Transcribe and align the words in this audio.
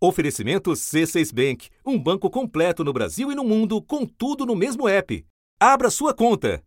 Oferecimento 0.00 0.70
C6 0.70 1.34
Bank, 1.34 1.68
um 1.84 1.98
banco 1.98 2.30
completo 2.30 2.84
no 2.84 2.92
Brasil 2.92 3.32
e 3.32 3.34
no 3.34 3.42
mundo, 3.42 3.82
com 3.82 4.06
tudo 4.06 4.46
no 4.46 4.54
mesmo 4.54 4.86
app. 4.88 5.26
Abra 5.58 5.90
sua 5.90 6.14
conta. 6.14 6.62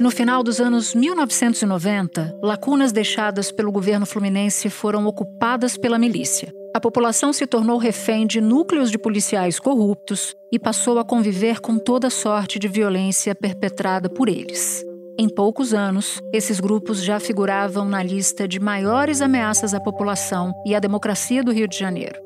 No 0.00 0.10
final 0.10 0.42
dos 0.42 0.60
anos 0.60 0.92
1990, 0.92 2.40
lacunas 2.42 2.90
deixadas 2.90 3.52
pelo 3.52 3.70
governo 3.70 4.04
fluminense 4.04 4.68
foram 4.68 5.06
ocupadas 5.06 5.76
pela 5.76 5.98
milícia. 5.98 6.52
A 6.72 6.78
população 6.78 7.32
se 7.32 7.48
tornou 7.48 7.78
refém 7.78 8.24
de 8.24 8.40
núcleos 8.40 8.92
de 8.92 8.98
policiais 8.98 9.58
corruptos 9.58 10.36
e 10.52 10.58
passou 10.58 11.00
a 11.00 11.04
conviver 11.04 11.60
com 11.60 11.76
toda 11.76 12.08
sorte 12.08 12.60
de 12.60 12.68
violência 12.68 13.34
perpetrada 13.34 14.08
por 14.08 14.28
eles. 14.28 14.84
Em 15.18 15.28
poucos 15.28 15.74
anos, 15.74 16.20
esses 16.32 16.60
grupos 16.60 17.02
já 17.02 17.18
figuravam 17.18 17.84
na 17.84 18.00
lista 18.04 18.46
de 18.46 18.60
maiores 18.60 19.20
ameaças 19.20 19.74
à 19.74 19.80
população 19.80 20.52
e 20.64 20.72
à 20.72 20.78
democracia 20.78 21.42
do 21.42 21.52
Rio 21.52 21.66
de 21.66 21.76
Janeiro. 21.76 22.20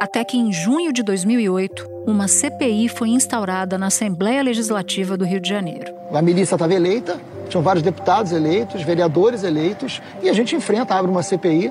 Até 0.00 0.24
que, 0.24 0.38
em 0.38 0.50
junho 0.50 0.94
de 0.94 1.02
2008, 1.02 1.86
uma 2.06 2.26
CPI 2.26 2.88
foi 2.88 3.10
instaurada 3.10 3.76
na 3.76 3.88
Assembleia 3.88 4.42
Legislativa 4.42 5.14
do 5.14 5.26
Rio 5.26 5.40
de 5.40 5.48
Janeiro. 5.50 5.94
A 6.10 6.22
milícia 6.22 6.54
estava 6.54 6.72
eleita, 6.72 7.20
tinham 7.50 7.62
vários 7.62 7.82
deputados 7.82 8.32
eleitos, 8.32 8.82
vereadores 8.82 9.44
eleitos, 9.44 10.00
e 10.22 10.30
a 10.30 10.32
gente 10.32 10.56
enfrenta, 10.56 10.94
abre 10.94 11.10
uma 11.10 11.22
CPI 11.22 11.70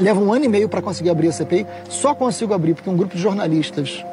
Leva 0.00 0.20
um 0.20 0.32
ano 0.32 0.44
e 0.44 0.48
meio 0.48 0.68
para 0.68 0.80
conseguir 0.80 1.10
abrir 1.10 1.28
a 1.28 1.32
CPI. 1.32 1.66
Só 1.88 2.14
consigo 2.14 2.54
abrir 2.54 2.74
porque 2.74 2.88
um 2.88 2.96
grupo 2.96 3.14
de 3.14 3.22
jornalistas 3.22 4.04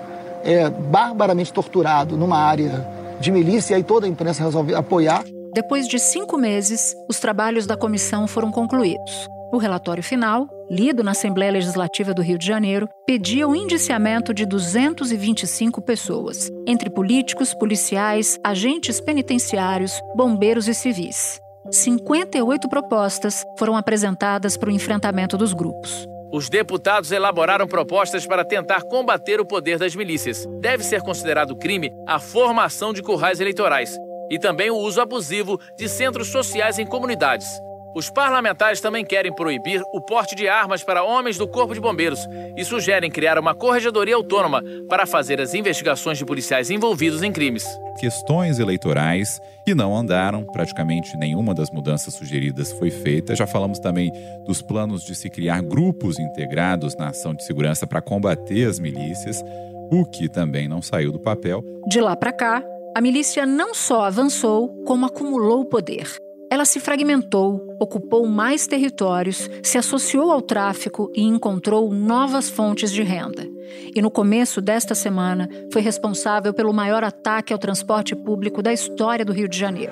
é 0.44 0.70
barbaramente 0.70 1.52
torturado 1.52 2.18
numa 2.18 2.38
área 2.38 2.88
de 3.20 3.32
milícia 3.32 3.78
e 3.78 3.84
toda 3.84 4.06
a 4.06 4.10
imprensa 4.10 4.44
resolve 4.44 4.76
apoiar. 4.76 5.24
Depois 5.54 5.88
de 5.88 5.98
cinco 6.00 6.38
meses, 6.38 6.94
os 7.10 7.20
trabalhos 7.20 7.66
da 7.66 7.78
comissão 7.78 8.28
foram 8.28 8.52
concluídos. 8.52 9.28
O 9.54 9.58
relatório 9.58 10.04
final, 10.04 10.50
lido 10.70 11.02
na 11.04 11.12
Assembleia 11.12 11.52
Legislativa 11.52 12.14
do 12.14 12.22
Rio 12.22 12.38
de 12.38 12.46
Janeiro, 12.46 12.90
pedia 13.08 13.48
o 13.48 13.56
indiciamento 13.56 14.34
de 14.34 14.46
225 14.46 15.82
pessoas, 15.82 16.50
entre 16.68 16.90
políticos, 16.90 17.54
policiais, 17.54 18.38
agentes 18.44 19.00
penitenciários, 19.00 20.02
bombeiros 20.16 20.68
e 20.68 20.74
civis. 20.74 21.40
58 21.72 22.70
propostas 22.70 23.44
foram 23.58 23.76
apresentadas 23.76 24.56
para 24.56 24.70
o 24.70 24.72
enfrentamento 24.72 25.36
dos 25.36 25.52
grupos. 25.52 26.08
Os 26.32 26.48
deputados 26.48 27.12
elaboraram 27.12 27.68
propostas 27.68 28.26
para 28.28 28.46
tentar 28.46 28.84
combater 28.84 29.40
o 29.40 29.46
poder 29.46 29.80
das 29.80 29.96
milícias. 29.96 30.46
Deve 30.60 30.84
ser 30.84 31.02
considerado 31.02 31.56
crime 31.56 31.92
a 32.08 32.20
formação 32.20 32.94
de 32.94 33.02
currais 33.02 33.40
eleitorais 33.40 33.98
e 34.30 34.38
também 34.38 34.70
o 34.70 34.78
uso 34.78 35.02
abusivo 35.02 35.60
de 35.78 35.90
centros 35.90 36.28
sociais 36.28 36.78
em 36.78 36.86
comunidades. 36.86 37.48
Os 37.96 38.10
parlamentares 38.10 38.82
também 38.82 39.06
querem 39.06 39.34
proibir 39.34 39.82
o 39.94 40.02
porte 40.02 40.36
de 40.36 40.50
armas 40.50 40.84
para 40.84 41.02
homens 41.02 41.38
do 41.38 41.48
Corpo 41.48 41.74
de 41.74 41.80
Bombeiros 41.80 42.28
e 42.58 42.66
sugerem 42.66 43.10
criar 43.10 43.40
uma 43.40 43.56
corregedoria 43.56 44.18
autônoma 44.18 44.62
para 44.90 45.06
fazer 45.06 45.40
as 45.40 45.54
investigações 45.54 46.18
de 46.18 46.26
policiais 46.26 46.70
envolvidos 46.70 47.24
em 47.24 47.32
crimes. 47.32 47.66
Questões 47.98 48.60
eleitorais 48.60 49.40
que 49.66 49.74
não 49.74 49.96
andaram, 49.96 50.44
praticamente 50.44 51.16
nenhuma 51.16 51.56
das 51.56 51.72
mudanças 51.72 52.14
sugeridas 52.14 52.74
foi 52.74 52.92
feita. 52.92 53.34
Já 53.34 53.48
falamos 53.48 53.80
também 53.80 54.12
dos 54.46 54.62
planos 54.62 55.06
de 55.06 55.16
se 55.16 55.30
criar 55.30 55.62
grupos 55.62 56.20
integrados 56.20 56.98
na 56.98 57.08
ação 57.12 57.34
de 57.34 57.46
segurança 57.46 57.88
para 57.88 58.02
combater 58.02 58.68
as 58.68 58.78
milícias, 58.78 59.42
o 59.90 60.04
que 60.04 60.28
também 60.28 60.68
não 60.68 60.82
saiu 60.82 61.14
do 61.14 61.20
papel. 61.20 61.64
De 61.88 62.02
lá 62.02 62.18
para 62.18 62.34
cá, 62.34 62.62
a 62.94 63.00
milícia 63.00 63.46
não 63.46 63.74
só 63.74 64.04
avançou, 64.04 64.84
como 64.84 65.06
acumulou 65.06 65.64
poder. 65.64 66.25
Ela 66.50 66.64
se 66.64 66.80
fragmentou, 66.80 67.76
ocupou 67.80 68.26
mais 68.28 68.68
territórios, 68.68 69.50
se 69.64 69.78
associou 69.78 70.32
ao 70.32 70.42
tráfico 70.42 71.12
e 71.16 71.24
encontrou 71.24 71.92
novas 71.92 72.50
fontes 72.50 72.92
de 72.92 73.02
renda. 73.02 73.48
E 73.96 74.02
no 74.02 74.12
começo 74.12 74.62
desta 74.62 74.94
semana 74.94 75.50
foi 75.74 75.82
responsável 75.82 76.54
pelo 76.54 76.72
maior 76.72 77.04
ataque 77.04 77.52
ao 77.52 77.60
transporte 77.60 78.16
público 78.16 78.62
da 78.62 78.72
história 78.72 79.26
do 79.26 79.34
Rio 79.34 79.50
de 79.50 79.58
Janeiro. 79.58 79.92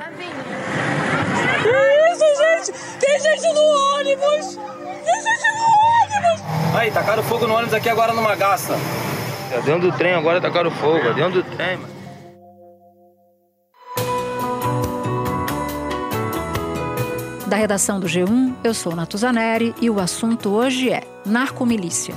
Que 1.63 1.69
isso, 2.13 2.25
gente? 2.37 2.99
Tem 2.99 3.19
gente 3.19 3.53
no 3.53 3.61
ônibus! 3.97 4.55
Tem 4.55 5.21
gente 5.21 5.45
no 5.57 5.63
ônibus! 5.97 6.75
Aí, 6.75 6.91
tacaram 6.91 7.23
fogo 7.23 7.47
no 7.47 7.55
ônibus 7.55 7.73
aqui 7.73 7.89
agora 7.89 8.13
numa 8.13 8.35
gaça. 8.35 8.77
Dentro 9.65 9.91
do 9.91 9.97
trem 9.97 10.13
agora 10.13 10.39
tacaram 10.39 10.71
fogo, 10.71 11.13
dentro 11.13 11.41
do 11.41 11.43
trem, 11.55 11.77
mano. 11.77 11.92
Da 17.53 17.57
redação 17.57 17.99
do 17.99 18.07
G1, 18.07 18.55
eu 18.63 18.73
sou 18.73 18.95
Natuzaneri 18.95 19.75
e 19.79 19.87
o 19.87 19.99
assunto 19.99 20.49
hoje 20.49 20.89
é 20.89 21.03
narcomilícia. 21.23 22.15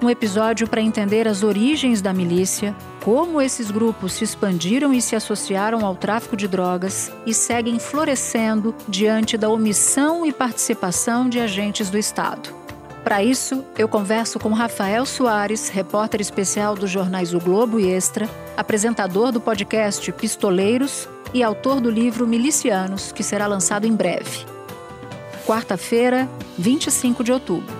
Um 0.00 0.08
episódio 0.08 0.68
para 0.68 0.80
entender 0.80 1.26
as 1.26 1.42
origens 1.42 2.00
da 2.00 2.12
milícia, 2.12 2.76
como 3.02 3.42
esses 3.42 3.72
grupos 3.72 4.12
se 4.12 4.22
expandiram 4.22 4.94
e 4.94 5.02
se 5.02 5.16
associaram 5.16 5.84
ao 5.84 5.96
tráfico 5.96 6.36
de 6.36 6.46
drogas 6.46 7.10
e 7.26 7.34
seguem 7.34 7.80
florescendo 7.80 8.72
diante 8.86 9.36
da 9.36 9.48
omissão 9.48 10.24
e 10.24 10.32
participação 10.32 11.28
de 11.28 11.40
agentes 11.40 11.90
do 11.90 11.98
Estado. 11.98 12.54
Para 13.02 13.20
isso, 13.20 13.64
eu 13.76 13.88
converso 13.88 14.38
com 14.38 14.50
Rafael 14.50 15.04
Soares, 15.04 15.68
repórter 15.68 16.20
especial 16.20 16.76
dos 16.76 16.88
jornais 16.88 17.34
O 17.34 17.40
Globo 17.40 17.80
e 17.80 17.90
Extra, 17.90 18.30
apresentador 18.56 19.32
do 19.32 19.40
podcast 19.40 20.12
Pistoleiros 20.12 21.08
e 21.34 21.42
autor 21.42 21.80
do 21.80 21.90
livro 21.90 22.28
Milicianos, 22.28 23.10
que 23.10 23.24
será 23.24 23.48
lançado 23.48 23.84
em 23.84 23.92
breve 23.92 24.57
quarta-feira, 25.48 26.28
25 26.58 27.24
de 27.24 27.32
outubro. 27.32 27.74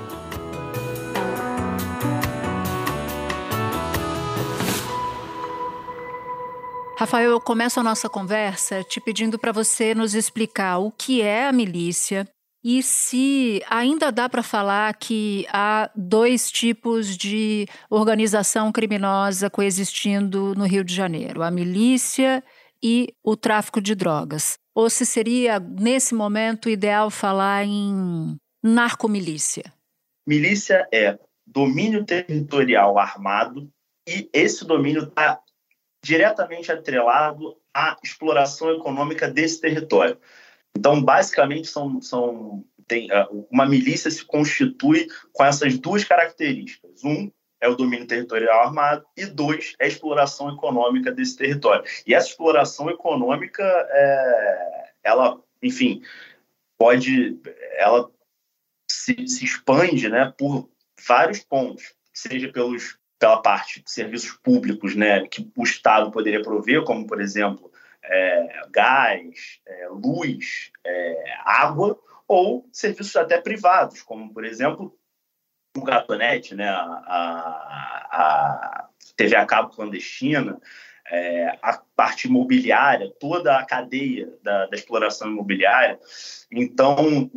Rafael, 6.97 7.31
eu 7.31 7.41
começo 7.41 7.78
a 7.78 7.83
nossa 7.83 8.09
conversa 8.09 8.83
te 8.83 9.03
pedindo 9.03 9.39
para 9.39 9.53
você 9.53 9.95
nos 9.95 10.15
explicar 10.15 10.78
o 10.78 10.91
que 10.91 11.21
é 11.21 11.47
a 11.47 11.53
milícia 11.53 12.27
e 12.65 12.83
se 12.83 13.62
ainda 13.69 14.11
dá 14.11 14.31
para 14.31 14.43
falar 14.43 14.95
que 14.95 15.47
há 15.53 15.91
dois 15.95 16.51
tipos 16.51 17.19
de 17.19 17.67
organização 17.91 18.73
criminosa 18.73 19.51
coexistindo 19.51 20.55
no 20.57 20.65
Rio 20.65 20.83
de 20.83 20.95
Janeiro: 20.95 21.43
a 21.43 21.51
milícia 21.51 22.43
e 22.83 23.15
o 23.23 23.37
tráfico 23.37 23.78
de 23.78 23.95
drogas. 23.95 24.59
Ou 24.78 24.89
se 24.89 25.05
seria, 25.05 25.59
nesse 25.59 26.15
momento, 26.15 26.71
ideal 26.71 27.11
falar 27.11 27.65
em 27.65 28.37
narcomilícia? 28.62 29.75
Milícia 30.25 30.87
é 30.94 31.19
domínio 31.44 32.05
territorial 32.05 32.97
armado 32.97 33.69
e 34.09 34.31
esse 34.33 34.65
domínio 34.65 35.03
está 35.03 35.41
diretamente 36.00 36.71
atrelado 36.71 37.56
à 37.75 37.97
exploração 38.05 38.71
econômica 38.71 39.28
desse 39.28 39.61
território. 39.61 40.16
Então, 40.78 41.03
basicamente, 41.03 41.66
são, 41.66 42.00
são 42.00 42.65
tem, 42.87 43.10
ah, 43.10 43.27
uma 43.50 43.66
milícia 43.66 44.09
se 44.12 44.25
constitui 44.25 45.09
com 45.33 45.45
essas 45.45 45.77
duas 45.77 46.05
características. 46.05 47.03
Um, 47.03 47.33
é 47.61 47.69
o 47.69 47.75
domínio 47.75 48.07
territorial 48.07 48.61
armado, 48.61 49.05
e 49.17 49.27
dois, 49.27 49.75
é 49.79 49.85
a 49.85 49.89
exploração 49.89 50.51
econômica 50.51 51.11
desse 51.11 51.37
território. 51.37 51.85
E 52.07 52.15
essa 52.15 52.29
exploração 52.29 52.89
econômica, 52.89 53.63
é, 53.91 54.91
ela, 55.03 55.41
enfim, 55.63 56.03
pode, 56.79 57.41
ela 57.77 58.11
se, 58.89 59.27
se 59.27 59.45
expande 59.45 60.09
né, 60.09 60.33
por 60.39 60.71
vários 61.07 61.41
pontos, 61.41 61.95
seja 62.13 62.51
pelos, 62.53 62.99
pela 63.19 63.43
parte 63.43 63.83
de 63.83 63.91
serviços 63.91 64.33
públicos 64.33 64.95
né, 64.95 65.27
que 65.27 65.51
o 65.57 65.63
Estado 65.63 66.11
poderia 66.11 66.43
prover, 66.43 66.85
como, 66.85 67.07
por 67.07 67.21
exemplo, 67.21 67.71
é, 68.03 68.67
gás, 68.71 69.61
é, 69.67 69.89
luz, 69.89 70.71
é, 70.84 71.34
água, 71.45 71.99
ou 72.27 72.69
serviços 72.72 73.16
até 73.16 73.41
privados, 73.41 74.03
como, 74.03 74.33
por 74.33 74.45
exemplo, 74.45 74.97
o 75.78 75.84
Gatonete, 75.84 76.54
né, 76.54 76.69
a, 76.69 76.83
a, 76.83 78.09
a 78.10 78.89
TV 79.16 79.36
a 79.36 79.47
cabo 79.47 79.71
clandestina, 79.71 80.60
é, 81.10 81.59
a 81.63 81.83
parte 81.97 82.28
imobiliária, 82.28 83.13
toda 83.19 83.57
a 83.57 83.65
cadeia 83.65 84.33
da, 84.42 84.66
da 84.66 84.77
exploração 84.77 85.28
imobiliária. 85.28 85.98
Então, 86.51 87.30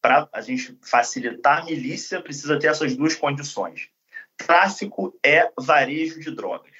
para 0.00 0.28
a 0.32 0.40
gente 0.40 0.78
facilitar 0.82 1.62
a 1.62 1.64
milícia, 1.64 2.22
precisa 2.22 2.58
ter 2.58 2.68
essas 2.68 2.96
duas 2.96 3.14
condições. 3.14 3.88
Tráfico 4.36 5.18
é 5.22 5.50
varejo 5.58 6.20
de 6.20 6.30
drogas. 6.30 6.70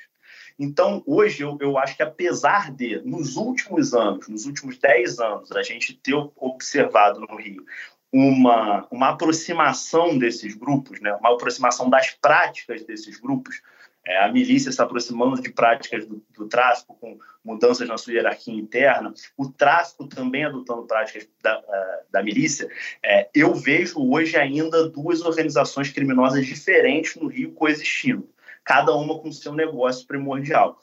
Então, 0.58 1.02
hoje, 1.06 1.42
eu, 1.42 1.56
eu 1.60 1.78
acho 1.78 1.96
que 1.96 2.02
apesar 2.02 2.70
de, 2.70 3.00
nos 3.00 3.36
últimos 3.36 3.94
anos, 3.94 4.28
nos 4.28 4.44
últimos 4.44 4.78
10 4.78 5.18
anos, 5.18 5.52
a 5.52 5.62
gente 5.62 5.94
ter 5.94 6.14
observado 6.36 7.20
no 7.20 7.36
Rio 7.36 7.64
uma, 8.12 8.86
uma 8.90 9.10
aproximação 9.10 10.18
desses 10.18 10.54
grupos, 10.54 11.00
né? 11.00 11.14
uma 11.14 11.32
aproximação 11.32 11.88
das 11.88 12.10
práticas 12.10 12.84
desses 12.84 13.18
grupos, 13.18 13.62
É, 14.02 14.24
a 14.24 14.32
milícia 14.32 14.72
se 14.72 14.80
aproximando 14.80 15.42
de 15.42 15.52
práticas 15.52 16.06
do, 16.06 16.24
do, 16.34 16.48
tráfico, 16.48 16.96
com 16.98 17.18
mudanças 17.44 17.86
na 17.86 17.98
sua 17.98 18.14
hierarquia 18.14 18.54
interna, 18.54 19.12
o 19.36 19.46
tráfico 19.50 20.06
também 20.06 20.42
adotando 20.42 20.86
práticas 20.86 21.28
da, 21.42 21.58
uh, 21.58 22.10
da 22.10 22.22
milícia. 22.22 22.66
É, 23.04 23.28
eu 23.34 23.54
vejo 23.54 24.00
hoje 24.10 24.38
ainda 24.38 24.88
duas 24.88 25.20
organizações 25.20 25.90
criminosas 25.90 26.46
diferentes 26.46 27.14
no 27.16 27.28
Rio 27.28 27.52
coexistindo, 27.52 28.26
cada 28.64 28.94
uma 28.94 29.18
com 29.18 29.30
seu 29.30 29.52
negócio 29.52 30.06
primordial. 30.06 30.78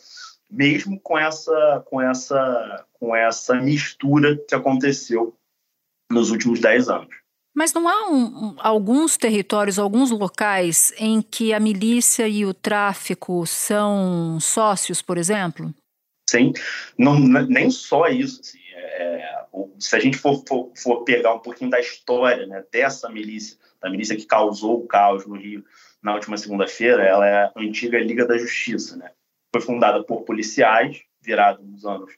Mesmo 0.49 0.99
com 0.99 1.17
essa, 1.17 1.83
com 1.87 1.99
essa, 1.99 2.85
com 2.99 3.15
essa 3.15 3.55
mistura 3.55 4.37
que 4.47 4.53
aconteceu 4.53 5.35
nos 6.11 6.31
últimos 6.31 6.59
dez 6.59 6.89
anos. 6.89 7.13
Mas 7.57 7.73
não 7.73 7.87
há 7.87 8.09
um, 8.09 8.25
um, 8.25 8.55
alguns 8.59 9.17
territórios, 9.17 9.79
alguns 9.79 10.11
locais 10.11 10.93
em 10.97 11.23
que 11.23 11.53
a 11.53 11.59
milícia 11.59 12.27
e 12.27 12.45
o 12.45 12.53
tráfico 12.53 13.47
são 13.47 14.37
sócios, 14.39 15.01
por 15.01 15.17
exemplo? 15.17 15.73
Sim, 16.29 16.53
não, 16.97 17.17
nem 17.19 17.71
só 17.71 18.07
isso. 18.09 18.41
Assim, 18.41 18.59
é, 18.75 19.45
se 19.79 19.95
a 19.95 19.99
gente 19.99 20.17
for, 20.17 20.43
for, 20.47 20.71
for, 20.75 21.03
pegar 21.03 21.33
um 21.33 21.39
pouquinho 21.39 21.71
da 21.71 21.79
história 21.79 22.45
né, 22.45 22.63
dessa 22.71 23.09
milícia, 23.09 23.57
da 23.81 23.89
milícia 23.89 24.15
que 24.15 24.27
causou 24.27 24.83
o 24.83 24.87
caos 24.87 25.25
no 25.25 25.35
Rio 25.35 25.65
na 26.03 26.13
última 26.13 26.37
segunda-feira, 26.37 27.03
ela 27.03 27.25
é 27.25 27.45
a 27.45 27.51
antiga 27.57 27.99
Liga 27.99 28.25
da 28.27 28.37
Justiça. 28.37 28.97
Né? 28.97 29.09
Foi 29.51 29.61
fundada 29.61 30.03
por 30.03 30.23
policiais, 30.25 31.01
virado 31.21 31.63
nos 31.63 31.85
anos 31.85 32.11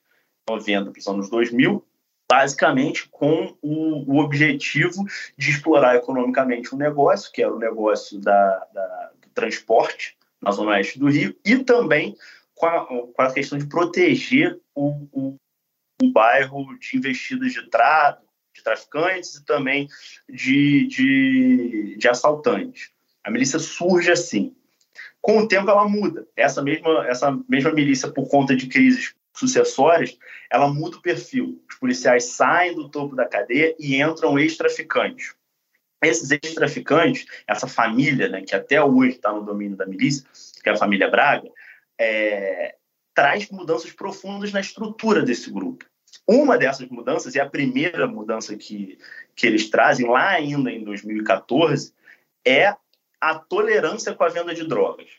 90 0.50 0.92
para 0.92 1.00
os 1.00 1.07
anos 1.07 1.30
2000, 1.30 1.85
basicamente 2.29 3.09
com 3.09 3.57
o, 3.59 4.13
o, 4.13 4.19
objetivo 4.19 5.03
de 5.35 5.49
explorar 5.49 5.95
economicamente 5.95 6.73
um 6.75 6.77
negócio, 6.77 7.31
que 7.31 7.41
era 7.41 7.51
o 7.51 7.57
negócio 7.57 8.19
da, 8.19 8.67
da, 8.71 9.11
do 9.19 9.29
transporte 9.29 10.15
na 10.39 10.51
zona 10.51 10.71
oeste 10.71 10.99
do 10.99 11.09
Rio, 11.09 11.35
e 11.43 11.57
também 11.57 12.15
com 12.53 12.67
a, 12.67 12.85
com 12.85 13.13
a 13.17 13.33
questão 13.33 13.57
de 13.57 13.65
proteger 13.65 14.59
o, 14.75 15.07
o, 15.11 15.35
o 16.01 16.11
bairro 16.11 16.77
de 16.77 16.97
investidas 16.97 17.51
de 17.51 17.67
trato, 17.67 18.23
de 18.55 18.63
traficantes 18.63 19.35
e 19.35 19.45
também 19.45 19.87
de, 20.29 20.85
de, 20.87 21.97
de 21.97 22.07
assaltantes. 22.07 22.91
A 23.23 23.31
milícia 23.31 23.57
surge 23.57 24.11
assim. 24.11 24.55
Com 25.21 25.39
o 25.39 25.47
tempo 25.47 25.69
ela 25.69 25.87
muda. 25.87 26.27
Essa 26.35 26.61
mesma, 26.61 27.07
essa 27.07 27.37
mesma 27.47 27.71
milícia, 27.71 28.09
por 28.09 28.29
conta 28.29 28.55
de 28.55 28.67
crises 28.67 29.13
sucessórias, 29.39 30.18
ela 30.51 30.68
muda 30.68 30.97
o 30.97 31.01
perfil. 31.01 31.63
Os 31.69 31.75
policiais 31.77 32.25
saem 32.25 32.75
do 32.75 32.89
topo 32.89 33.15
da 33.15 33.25
cadeia 33.25 33.75
e 33.80 34.01
entram 34.01 34.38
ex-traficantes. 34.38 35.33
Esses 36.01 36.31
ex-traficantes, 36.31 37.25
essa 37.47 37.68
família, 37.68 38.30
né, 38.30 38.41
que 38.41 38.56
até 38.56 38.81
hoje 38.83 39.15
está 39.15 39.31
no 39.31 39.44
domínio 39.44 39.75
da 39.75 39.86
milícia, 39.86 40.25
que 40.62 40.69
é 40.69 40.71
a 40.71 40.77
família 40.77 41.09
Braga, 41.09 41.50
é, 42.00 42.75
traz 43.13 43.50
mudanças 43.50 43.91
profundas 43.91 44.51
na 44.51 44.62
estrutura 44.62 45.21
desse 45.21 45.51
grupo. 45.51 45.85
Uma 46.27 46.57
dessas 46.57 46.88
mudanças, 46.89 47.35
e 47.35 47.39
a 47.39 47.50
primeira 47.50 48.07
mudança 48.07 48.56
que, 48.56 48.97
que 49.35 49.47
eles 49.47 49.69
trazem, 49.69 50.07
lá 50.07 50.30
ainda 50.30 50.71
em 50.71 50.83
2014, 50.83 51.94
é 52.45 52.74
a 53.19 53.35
tolerância 53.35 54.13
com 54.13 54.24
a 54.24 54.30
venda 54.30 54.53
de 54.53 54.65
drogas. 54.65 55.09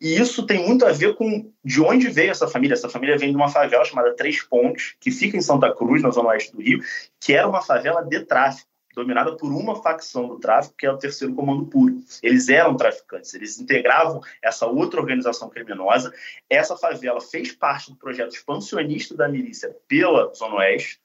E 0.00 0.18
isso 0.18 0.44
tem 0.44 0.66
muito 0.66 0.84
a 0.84 0.92
ver 0.92 1.14
com 1.14 1.50
de 1.64 1.80
onde 1.80 2.08
veio 2.08 2.30
essa 2.30 2.48
família. 2.48 2.74
Essa 2.74 2.88
família 2.88 3.18
vem 3.18 3.30
de 3.30 3.36
uma 3.36 3.48
favela 3.48 3.84
chamada 3.84 4.14
Três 4.14 4.42
Pontes, 4.42 4.94
que 5.00 5.10
fica 5.10 5.36
em 5.36 5.40
Santa 5.40 5.74
Cruz, 5.74 6.02
na 6.02 6.10
zona 6.10 6.30
oeste 6.30 6.52
do 6.52 6.62
Rio, 6.62 6.80
que 7.20 7.32
era 7.32 7.48
uma 7.48 7.62
favela 7.62 8.02
de 8.02 8.20
tráfico, 8.20 8.68
dominada 8.94 9.36
por 9.36 9.52
uma 9.52 9.80
facção 9.80 10.26
do 10.26 10.38
tráfico, 10.38 10.74
que 10.76 10.86
é 10.86 10.90
o 10.90 10.98
Terceiro 10.98 11.34
Comando 11.34 11.66
Puro. 11.66 12.02
Eles 12.22 12.48
eram 12.48 12.76
traficantes, 12.76 13.32
eles 13.34 13.58
integravam 13.58 14.20
essa 14.42 14.66
outra 14.66 15.00
organização 15.00 15.48
criminosa. 15.48 16.12
Essa 16.50 16.76
favela 16.76 17.20
fez 17.20 17.52
parte 17.52 17.90
do 17.90 17.96
projeto 17.96 18.34
expansionista 18.34 19.16
da 19.16 19.28
milícia 19.28 19.74
pela 19.86 20.32
Zona 20.34 20.56
Oeste, 20.56 21.00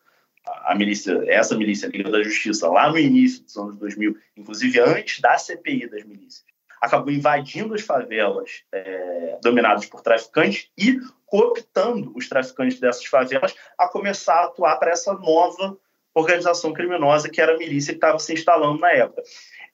a 0.45 0.75
milícia, 0.75 1.23
essa 1.27 1.55
milícia 1.55 1.87
Liga 1.87 2.09
da 2.11 2.21
Justiça, 2.21 2.67
lá 2.67 2.91
no 2.91 2.97
início 2.97 3.43
dos 3.43 3.55
anos 3.55 3.77
2000, 3.77 4.17
inclusive 4.35 4.79
antes 4.79 5.21
da 5.21 5.37
CPI 5.37 5.87
das 5.87 6.03
milícias 6.03 6.52
acabou 6.83 7.13
invadindo 7.13 7.74
as 7.74 7.81
favelas 7.81 8.63
é, 8.74 9.39
dominadas 9.41 9.85
por 9.85 10.01
traficantes 10.01 10.69
e 10.77 11.00
cooptando 11.25 12.12
os 12.13 12.27
traficantes 12.27 12.77
dessas 12.77 13.06
favelas 13.06 13.56
a 13.77 13.88
começar 13.88 14.35
a 14.35 14.45
atuar 14.45 14.75
para 14.75 14.91
essa 14.91 15.13
nova 15.13 15.77
organização 16.13 16.74
criminosa 16.74 17.30
que 17.30 17.39
era 17.39 17.56
a 17.56 17.57
milícia 17.57 17.94
que 17.94 17.97
estava 17.97 18.19
se 18.19 18.33
instalando 18.33 18.81
na 18.81 18.91
época. 18.91 19.24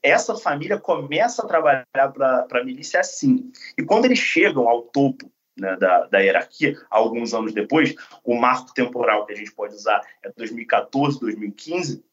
Essa 0.03 0.38
família 0.38 0.77
começa 0.77 1.44
a 1.44 1.47
trabalhar 1.47 1.85
para 2.13 2.47
a 2.51 2.63
milícia 2.63 3.00
assim. 3.00 3.51
E 3.75 3.83
quando 3.83 4.06
eles 4.06 4.19
chegam 4.19 4.69
ao 4.69 4.83
topo 4.83 5.31
né, 5.59 5.75
da, 5.77 6.06
da, 6.06 6.19
hierarquia, 6.19 6.79
alguns 6.91 7.33
anos 7.33 7.53
depois, 7.53 7.95
o 8.23 8.35
marco 8.35 8.71
temporal 8.71 9.25
que 9.25 9.33
a 9.33 9.35
gente 9.35 9.51
pode 9.51 9.73
usar 9.73 10.00
é 10.23 10.31
2014, 10.38 11.19
2015, 11.19 12.06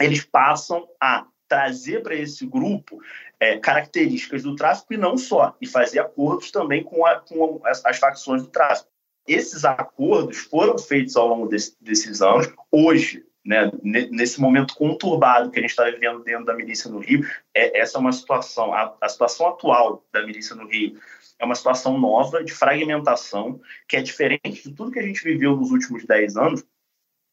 eles 0.00 0.24
passam 0.24 0.86
a 1.00 1.26
trazer 1.52 2.02
para 2.02 2.14
esse 2.14 2.46
grupo 2.46 2.98
é, 3.38 3.58
características 3.58 4.42
do 4.42 4.56
tráfico 4.56 4.94
e 4.94 4.96
não 4.96 5.18
só, 5.18 5.54
e 5.60 5.66
fazer 5.66 5.98
acordos 5.98 6.50
também 6.50 6.82
com, 6.82 7.04
a, 7.04 7.16
com 7.16 7.60
as, 7.62 7.84
as, 7.84 7.98
facções 7.98 8.40
do 8.40 8.48
tráfico. 8.48 8.88
Esses 9.28 9.62
acordos 9.62 10.38
foram 10.38 10.78
feitos 10.78 11.14
ao 11.14 11.28
longo 11.28 11.46
desse, 11.48 11.76
desses 11.78 12.22
anos. 12.22 12.50
Hoje, 12.70 13.22
né, 13.44 13.70
nesse 13.82 14.40
momento 14.40 14.74
conturbado 14.74 15.50
que 15.50 15.58
a 15.58 15.62
gente 15.62 15.72
está 15.72 15.84
vivendo 15.84 16.24
dentro 16.24 16.46
da 16.46 16.54
milícia 16.54 16.90
no 16.90 17.00
Rio, 17.00 17.22
é, 17.54 17.78
essa 17.78 17.98
é 17.98 18.00
uma 18.00 18.12
situação, 18.12 18.72
a, 18.72 18.96
a 18.98 19.08
situação 19.10 19.48
atual 19.48 20.02
da 20.10 20.24
milícia 20.24 20.56
no 20.56 20.66
Rio 20.66 20.98
é 21.38 21.44
uma 21.44 21.54
situação 21.54 21.98
nova, 21.98 22.42
de 22.42 22.52
fragmentação, 22.52 23.60
que 23.86 23.96
é 23.96 24.00
diferente 24.00 24.62
de 24.62 24.74
tudo 24.74 24.90
que 24.90 24.98
a 24.98 25.02
gente 25.02 25.22
viveu 25.22 25.54
nos 25.54 25.70
últimos 25.70 26.06
10 26.06 26.36
anos, 26.38 26.64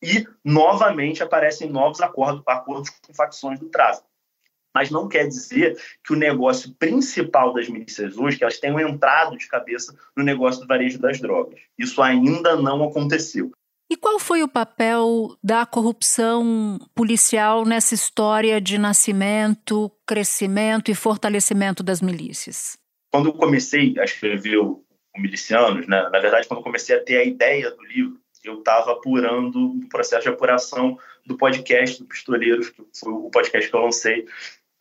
e 0.02 0.26
novamente 0.44 1.22
aparecem 1.22 1.70
novos 1.70 2.02
acordos, 2.02 2.44
acordos 2.48 2.90
com 2.90 3.14
facções 3.14 3.60
do 3.60 3.70
tráfico 3.70 4.10
mas 4.74 4.90
não 4.90 5.08
quer 5.08 5.28
dizer 5.28 5.78
que 6.06 6.14
o 6.14 6.16
negócio 6.16 6.74
principal 6.76 7.54
das 7.54 7.68
milícias 7.68 8.18
hoje, 8.18 8.38
que 8.38 8.44
elas 8.44 8.60
tenham 8.60 8.80
entrado 8.80 9.38
de 9.38 9.48
cabeça 9.48 9.96
no 10.16 10.24
negócio 10.24 10.62
do 10.62 10.68
varejo 10.68 11.00
das 11.00 11.20
drogas. 11.20 11.60
Isso 11.78 12.02
ainda 12.02 12.56
não 12.56 12.84
aconteceu. 12.84 13.52
E 13.92 13.98
qual 13.98 14.20
foi 14.20 14.44
o 14.44 14.48
papel 14.48 15.36
da 15.44 15.66
corrupção 15.66 16.80
policial 16.94 17.66
nessa 17.66 17.96
história 17.96 18.62
de 18.62 18.78
nascimento, 18.78 19.92
crescimento 20.06 20.92
e 20.92 20.96
fortalecimento 20.96 21.82
das 21.82 22.00
milícias? 22.00 22.78
Quando 23.12 23.30
eu 23.30 23.34
comecei 23.34 23.96
a 24.00 24.04
escrever 24.04 24.58
o 24.58 24.84
Milicianos, 25.18 25.88
né, 25.88 26.08
na 26.10 26.20
verdade, 26.20 26.48
quando 26.48 26.60
eu 26.60 26.64
comecei 26.64 26.96
a 26.96 27.04
ter 27.04 27.18
a 27.18 27.24
ideia 27.24 27.72
do 27.72 27.84
livro, 27.84 28.22
eu 28.44 28.60
estava 28.60 28.94
apurando 28.94 29.74
o 29.74 29.90
processo 29.90 30.24
de 30.24 30.30
apuração 30.30 30.98
do 31.26 31.38
podcast 31.38 32.00
do 32.00 32.08
Pistoleiros, 32.08 32.70
que 32.70 32.84
foi 32.94 33.12
o 33.12 33.30
podcast 33.30 33.70
que 33.70 33.76
eu 33.76 33.82
lancei 33.82 34.26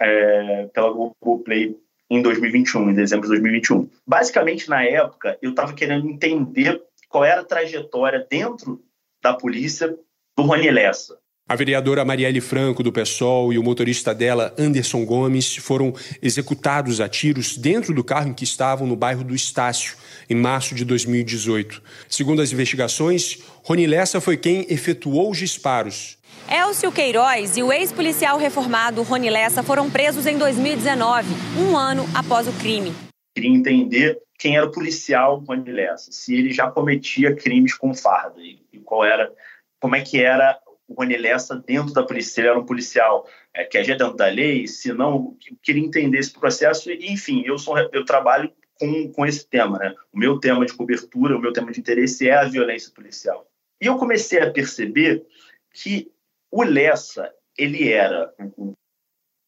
é, 0.00 0.66
pela 0.72 0.90
Google 0.90 1.40
Play 1.44 1.76
em 2.10 2.22
2021, 2.22 2.90
em 2.90 2.94
dezembro 2.94 3.26
de 3.26 3.34
2021. 3.34 3.88
Basicamente, 4.06 4.68
na 4.68 4.82
época, 4.82 5.38
eu 5.42 5.50
estava 5.50 5.74
querendo 5.74 6.08
entender 6.08 6.82
qual 7.08 7.24
era 7.24 7.40
a 7.40 7.44
trajetória 7.44 8.26
dentro 8.30 8.82
da 9.22 9.34
polícia 9.34 9.98
do 10.36 10.42
Rony 10.42 10.70
Lessa. 10.70 11.17
A 11.48 11.56
vereadora 11.56 12.04
Marielle 12.04 12.42
Franco, 12.42 12.82
do 12.82 12.92
PSOL, 12.92 13.54
e 13.54 13.58
o 13.58 13.62
motorista 13.62 14.14
dela, 14.14 14.54
Anderson 14.58 15.02
Gomes, 15.06 15.56
foram 15.56 15.94
executados 16.20 17.00
a 17.00 17.08
tiros 17.08 17.56
dentro 17.56 17.94
do 17.94 18.04
carro 18.04 18.28
em 18.28 18.34
que 18.34 18.44
estavam 18.44 18.86
no 18.86 18.94
bairro 18.94 19.24
do 19.24 19.34
Estácio, 19.34 19.96
em 20.28 20.34
março 20.34 20.74
de 20.74 20.84
2018. 20.84 21.82
Segundo 22.06 22.42
as 22.42 22.52
investigações, 22.52 23.38
Rony 23.62 23.86
Lessa 23.86 24.20
foi 24.20 24.36
quem 24.36 24.66
efetuou 24.68 25.30
os 25.30 25.38
disparos. 25.38 26.18
Elcio 26.50 26.92
Queiroz 26.92 27.56
e 27.56 27.62
o 27.62 27.72
ex-policial 27.72 28.36
reformado 28.36 29.02
Rony 29.02 29.30
Lessa 29.30 29.62
foram 29.62 29.88
presos 29.88 30.26
em 30.26 30.36
2019, 30.36 31.28
um 31.58 31.78
ano 31.78 32.06
após 32.14 32.46
o 32.46 32.52
crime. 32.52 32.92
Queria 33.34 33.50
entender 33.50 34.18
quem 34.38 34.58
era 34.58 34.66
o 34.66 34.70
policial 34.70 35.42
Rony 35.48 35.72
Lessa, 35.72 36.12
se 36.12 36.34
ele 36.34 36.52
já 36.52 36.70
cometia 36.70 37.34
crimes 37.34 37.72
com 37.72 37.94
farda 37.94 38.38
e, 38.38 38.58
qual 38.84 39.02
era, 39.02 39.32
como 39.80 39.96
é 39.96 40.02
que 40.02 40.20
era 40.22 40.58
Rony 40.90 41.16
Lessa 41.16 41.56
dentro 41.56 41.92
da 41.92 42.02
polícia, 42.02 42.40
ele 42.40 42.48
era 42.48 42.58
um 42.58 42.64
policial 42.66 43.28
é, 43.52 43.64
que 43.64 43.76
agia 43.76 43.96
dentro 43.96 44.16
da 44.16 44.26
lei, 44.26 44.66
se 44.66 44.92
não, 44.92 45.36
queria 45.62 45.84
entender 45.84 46.18
esse 46.18 46.32
processo 46.32 46.90
e, 46.90 47.12
enfim, 47.12 47.42
eu, 47.44 47.58
sou, 47.58 47.78
eu 47.92 48.04
trabalho 48.04 48.52
com, 48.78 49.12
com 49.12 49.26
esse 49.26 49.46
tema, 49.46 49.78
né? 49.78 49.94
O 50.12 50.18
meu 50.18 50.38
tema 50.38 50.64
de 50.64 50.72
cobertura, 50.72 51.36
o 51.36 51.40
meu 51.40 51.52
tema 51.52 51.72
de 51.72 51.80
interesse 51.80 52.28
é 52.28 52.34
a 52.34 52.44
violência 52.44 52.92
policial. 52.92 53.46
E 53.80 53.86
eu 53.86 53.96
comecei 53.96 54.40
a 54.40 54.50
perceber 54.50 55.26
que 55.72 56.10
o 56.50 56.62
Lessa, 56.62 57.32
ele 57.56 57.88
era, 57.88 58.32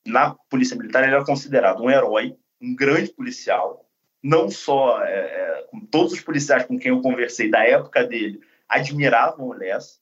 na 0.06 0.34
Polícia 0.48 0.76
Militar, 0.76 1.02
ele 1.02 1.14
era 1.14 1.24
considerado 1.24 1.82
um 1.82 1.90
herói, 1.90 2.36
um 2.60 2.74
grande 2.74 3.12
policial, 3.12 3.88
não 4.22 4.50
só 4.50 5.02
é, 5.02 5.14
é, 5.14 5.66
todos 5.90 6.12
os 6.12 6.20
policiais 6.20 6.64
com 6.64 6.78
quem 6.78 6.90
eu 6.90 7.00
conversei 7.00 7.50
da 7.50 7.64
época 7.64 8.04
dele 8.04 8.40
admiravam 8.68 9.48
o 9.48 9.52
Lessa, 9.52 9.98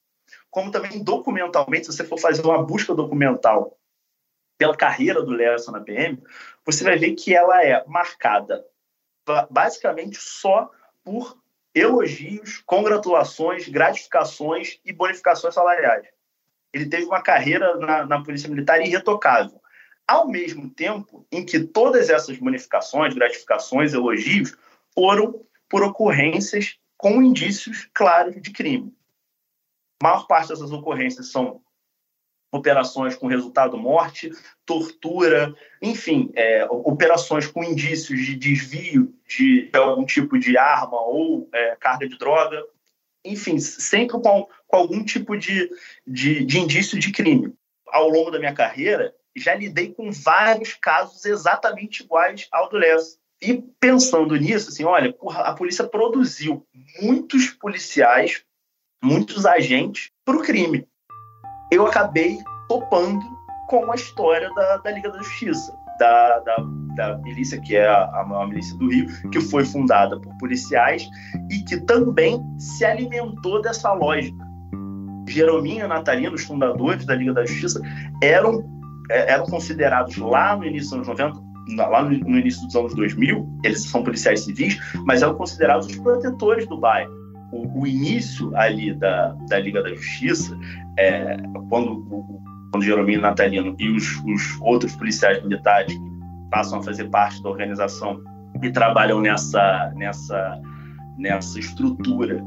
como 0.50 0.70
também 0.70 1.02
documentalmente, 1.02 1.86
se 1.86 1.92
você 1.92 2.04
for 2.04 2.18
fazer 2.18 2.42
uma 2.42 2.62
busca 2.62 2.94
documental 2.94 3.78
pela 4.56 4.76
carreira 4.76 5.22
do 5.22 5.30
Lessa 5.30 5.70
na 5.70 5.80
PM, 5.80 6.22
você 6.64 6.82
vai 6.82 6.98
ver 6.98 7.14
que 7.14 7.34
ela 7.34 7.64
é 7.64 7.84
marcada 7.86 8.64
basicamente 9.50 10.18
só 10.18 10.70
por 11.04 11.38
elogios, 11.74 12.62
congratulações, 12.66 13.68
gratificações 13.68 14.78
e 14.84 14.92
bonificações 14.92 15.54
salariais. 15.54 16.06
Ele 16.72 16.86
teve 16.86 17.04
uma 17.04 17.22
carreira 17.22 17.76
na, 17.76 18.06
na 18.06 18.22
Polícia 18.22 18.48
Militar 18.48 18.80
irretocável. 18.80 19.60
Ao 20.06 20.26
mesmo 20.26 20.70
tempo 20.70 21.26
em 21.30 21.44
que 21.44 21.60
todas 21.60 22.08
essas 22.08 22.38
bonificações, 22.38 23.14
gratificações, 23.14 23.92
elogios 23.92 24.56
foram 24.94 25.42
por 25.68 25.82
ocorrências 25.82 26.78
com 26.96 27.22
indícios 27.22 27.88
claros 27.92 28.40
de 28.40 28.50
crime. 28.50 28.92
A 30.00 30.08
maior 30.08 30.26
parte 30.26 30.48
dessas 30.48 30.70
ocorrências 30.70 31.30
são 31.30 31.60
operações 32.52 33.14
com 33.14 33.26
resultado 33.26 33.76
morte, 33.76 34.30
tortura, 34.64 35.54
enfim, 35.82 36.30
é, 36.34 36.66
operações 36.70 37.46
com 37.46 37.62
indícios 37.62 38.24
de 38.24 38.34
desvio 38.34 39.14
de, 39.26 39.68
algum 39.74 40.04
tipo 40.04 40.38
de 40.38 40.56
arma 40.56 41.00
ou 41.00 41.48
é, 41.52 41.76
carga 41.76 42.08
de 42.08 42.16
droga, 42.16 42.64
enfim, 43.24 43.58
sempre 43.58 44.20
com, 44.20 44.48
com 44.66 44.76
algum 44.76 45.04
tipo 45.04 45.36
de, 45.36 45.70
de, 46.06 46.44
de 46.44 46.58
indício 46.58 46.98
de 46.98 47.12
crime. 47.12 47.52
Ao 47.88 48.08
longo 48.08 48.30
da 48.30 48.38
minha 48.38 48.54
carreira, 48.54 49.14
já 49.36 49.54
lidei 49.54 49.92
com 49.92 50.10
vários 50.10 50.74
casos 50.74 51.24
exatamente 51.24 52.02
iguais 52.02 52.48
ao 52.50 52.68
do 52.68 52.76
Lessa. 52.76 53.18
E 53.40 53.62
pensando 53.78 54.34
nisso, 54.34 54.70
assim, 54.70 54.84
olha, 54.84 55.14
a 55.30 55.52
polícia 55.54 55.84
produziu 55.84 56.66
muitos 57.00 57.50
policiais, 57.50 58.44
muitos 59.02 59.46
agentes 59.46 60.10
para 60.24 60.36
o 60.36 60.42
crime 60.42 60.86
eu 61.70 61.86
acabei 61.86 62.38
topando 62.68 63.24
com 63.68 63.90
a 63.92 63.94
história 63.94 64.48
da, 64.54 64.78
da 64.78 64.90
Liga 64.90 65.10
da 65.10 65.18
Justiça, 65.18 65.72
da, 65.98 66.38
da, 66.40 66.56
da 66.96 67.18
milícia, 67.18 67.60
que 67.60 67.76
é 67.76 67.86
a, 67.86 68.24
maior 68.26 68.48
milícia 68.48 68.76
do 68.78 68.88
Rio, 68.88 69.06
que 69.30 69.40
foi 69.40 69.64
fundada 69.64 70.18
por 70.18 70.36
policiais 70.38 71.06
e 71.50 71.58
que 71.64 71.78
também 71.80 72.42
se 72.58 72.84
alimentou 72.84 73.60
dessa 73.60 73.92
lógica. 73.92 74.48
Jerominha 75.28 75.84
e 75.84 75.88
Natalina, 75.88 76.34
os 76.34 76.44
fundadores 76.44 77.04
da 77.04 77.14
Liga 77.14 77.34
da 77.34 77.44
Justiça, 77.44 77.82
eram, 78.22 78.64
é, 79.10 79.32
eram 79.32 79.44
considerados 79.44 80.16
lá 80.16 80.56
no 80.56 80.64
início 80.64 80.96
dos 80.96 81.08
anos 81.08 81.08
90, 81.08 81.48
lá 81.86 82.02
no 82.02 82.38
início 82.38 82.64
dos 82.64 82.74
anos 82.74 82.94
2000, 82.94 83.46
eles 83.62 83.82
são 83.82 84.02
policiais 84.02 84.44
civis, 84.44 84.80
mas 85.04 85.20
eram 85.20 85.34
considerados 85.34 85.86
os 85.86 85.96
protetores 85.96 86.66
do 86.66 86.78
bairro. 86.78 87.17
O, 87.50 87.80
o, 87.80 87.86
início 87.86 88.54
ali 88.56 88.92
da, 88.94 89.34
da 89.48 89.58
Liga 89.58 89.82
da 89.82 89.88
Justiça 89.90 90.58
é, 90.98 91.36
quando, 91.68 92.04
quando 92.70 92.84
Jeromino 92.84 93.22
Natalino 93.22 93.74
e 93.78 93.90
os, 93.90 94.22
os 94.24 94.60
outros 94.60 94.94
policiais 94.96 95.42
militares 95.42 95.94
que 95.94 96.10
passam 96.50 96.78
a 96.78 96.82
fazer 96.82 97.08
parte 97.08 97.42
da 97.42 97.48
organização 97.48 98.20
e 98.62 98.70
trabalham 98.70 99.20
nessa, 99.20 99.92
nessa, 99.96 100.60
nessa 101.16 101.58
estrutura 101.58 102.44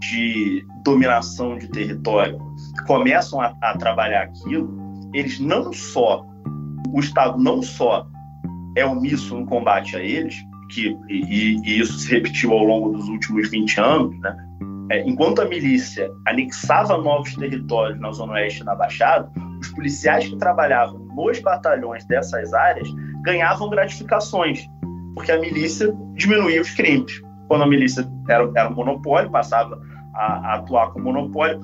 de 0.00 0.64
dominação 0.84 1.58
de 1.58 1.68
território, 1.68 2.38
começam 2.86 3.40
a, 3.40 3.54
a 3.62 3.76
trabalhar 3.76 4.22
aquilo, 4.22 4.76
eles 5.12 5.40
não 5.40 5.72
só, 5.72 6.24
o 6.88 7.00
Estado 7.00 7.38
não 7.38 7.62
só 7.62 8.06
é 8.76 8.84
omisso 8.84 9.36
no 9.36 9.46
combate 9.46 9.96
a 9.96 10.00
eles, 10.00 10.36
que, 10.68 10.96
e, 11.08 11.56
e, 11.64 11.80
isso 11.80 11.98
se 11.98 12.10
repetiu 12.10 12.52
ao 12.52 12.64
longo 12.64 12.90
dos 12.90 13.08
últimos 13.08 13.48
20 13.50 13.80
anos, 13.80 14.18
né? 14.20 14.36
É, 14.90 15.02
enquanto 15.02 15.42
a 15.42 15.44
milícia 15.44 16.08
anexava 16.26 16.96
novos 16.96 17.34
territórios 17.34 17.98
na 18.00 18.12
Zona 18.12 18.34
Oeste 18.34 18.62
e 18.62 18.64
na 18.64 18.74
Baixada, 18.74 19.28
os 19.60 19.68
policiais 19.70 20.28
que 20.28 20.36
trabalhavam 20.36 20.98
nos 20.98 21.40
batalhões 21.40 22.04
dessas 22.04 22.54
áreas 22.54 22.88
ganhavam 23.22 23.68
gratificações, 23.68 24.68
porque 25.14 25.32
a 25.32 25.40
milícia 25.40 25.92
diminuía 26.14 26.60
os 26.60 26.70
crimes. 26.70 27.20
Quando 27.48 27.62
a 27.62 27.66
milícia 27.66 28.08
era, 28.28 28.48
era 28.54 28.68
um 28.68 28.74
monopólio, 28.74 29.30
passava 29.30 29.80
a, 30.14 30.52
a 30.52 30.54
atuar 30.54 30.92
como 30.92 31.06
monopólio, 31.06 31.60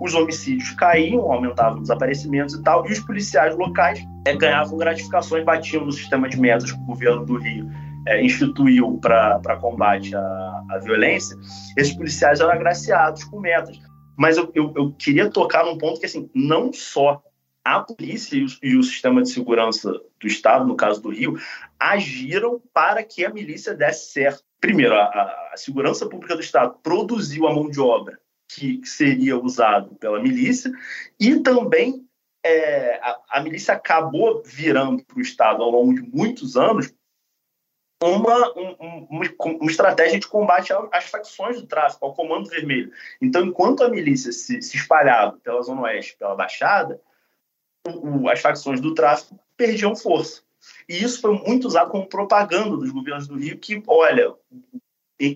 os 0.00 0.14
homicídios 0.14 0.70
caíam, 0.72 1.32
aumentavam 1.32 1.76
os 1.76 1.82
desaparecimentos 1.82 2.54
e 2.54 2.62
tal, 2.62 2.86
e 2.86 2.92
os 2.92 3.00
policiais 3.00 3.56
locais 3.56 4.06
é, 4.26 4.36
ganhavam 4.36 4.76
gratificações, 4.76 5.44
batiam 5.44 5.86
no 5.86 5.92
sistema 5.92 6.28
de 6.28 6.38
metas 6.38 6.70
que 6.70 6.78
o 6.78 6.84
governo 6.84 7.24
do 7.24 7.38
Rio 7.38 7.70
é, 8.06 8.22
instituiu 8.22 8.98
para 8.98 9.58
combate 9.60 10.14
à, 10.14 10.64
à 10.70 10.78
violência, 10.78 11.36
esses 11.76 11.94
policiais 11.94 12.40
eram 12.40 12.52
agraciados 12.52 13.24
com 13.24 13.40
metas. 13.40 13.78
Mas 14.16 14.36
eu, 14.36 14.50
eu, 14.54 14.72
eu, 14.76 14.92
queria 14.92 15.28
tocar 15.28 15.64
num 15.64 15.76
ponto 15.76 16.00
que, 16.00 16.06
assim, 16.06 16.30
não 16.34 16.72
só 16.72 17.22
a 17.64 17.80
polícia 17.80 18.36
e 18.36 18.44
o, 18.44 18.48
e 18.62 18.76
o, 18.76 18.82
sistema 18.82 19.22
de 19.22 19.28
segurança 19.28 19.90
do 19.90 20.26
Estado, 20.26 20.64
no 20.64 20.76
caso 20.76 21.02
do 21.02 21.10
Rio, 21.10 21.36
agiram 21.78 22.62
para 22.72 23.02
que 23.02 23.24
a 23.24 23.32
milícia 23.32 23.74
desse 23.74 24.12
certo. 24.12 24.42
Primeiro, 24.60 24.94
a, 24.94 25.50
a 25.52 25.56
segurança 25.56 26.08
pública 26.08 26.34
do 26.34 26.40
Estado 26.40 26.78
produziu 26.82 27.46
a 27.46 27.54
mão 27.54 27.68
de 27.68 27.80
obra 27.80 28.18
que 28.48 28.80
seria 28.84 29.36
usado 29.36 29.96
pela 29.96 30.22
milícia 30.22 30.70
e 31.18 31.40
também 31.40 32.06
é, 32.44 33.00
a, 33.02 33.18
a 33.30 33.40
milícia 33.40 33.74
acabou 33.74 34.42
virando 34.44 35.04
para 35.04 35.18
o 35.18 35.20
Estado 35.20 35.62
ao 35.62 35.70
longo 35.70 35.92
de 35.92 36.02
muitos 36.02 36.56
anos 36.56 36.94
uma, 38.02 38.52
um, 38.58 39.06
uma, 39.10 39.24
uma, 39.40 39.70
estratégia 39.70 40.20
de 40.20 40.26
combate 40.26 40.72
às 40.92 41.04
facções 41.04 41.60
do 41.60 41.66
tráfico, 41.66 42.04
ao 42.04 42.14
Comando 42.14 42.48
Vermelho. 42.48 42.92
Então, 43.20 43.44
enquanto 43.44 43.82
a 43.82 43.88
milícia 43.88 44.32
se, 44.32 44.60
se 44.60 44.76
espalhava 44.76 45.38
pela 45.42 45.62
Zona 45.62 45.82
Oeste, 45.82 46.16
pela 46.18 46.34
Baixada, 46.34 47.00
o, 47.86 48.24
o, 48.24 48.28
as 48.28 48.40
facções 48.40 48.80
do 48.80 48.94
tráfico 48.94 49.38
perdiam 49.56 49.96
força. 49.96 50.42
E 50.88 51.02
isso 51.02 51.20
foi 51.20 51.38
muito 51.38 51.66
usado 51.66 51.90
como 51.90 52.06
propaganda 52.06 52.76
dos 52.76 52.90
governos 52.90 53.26
do 53.28 53.36
Rio, 53.36 53.58
que, 53.58 53.82
olha, 53.86 54.34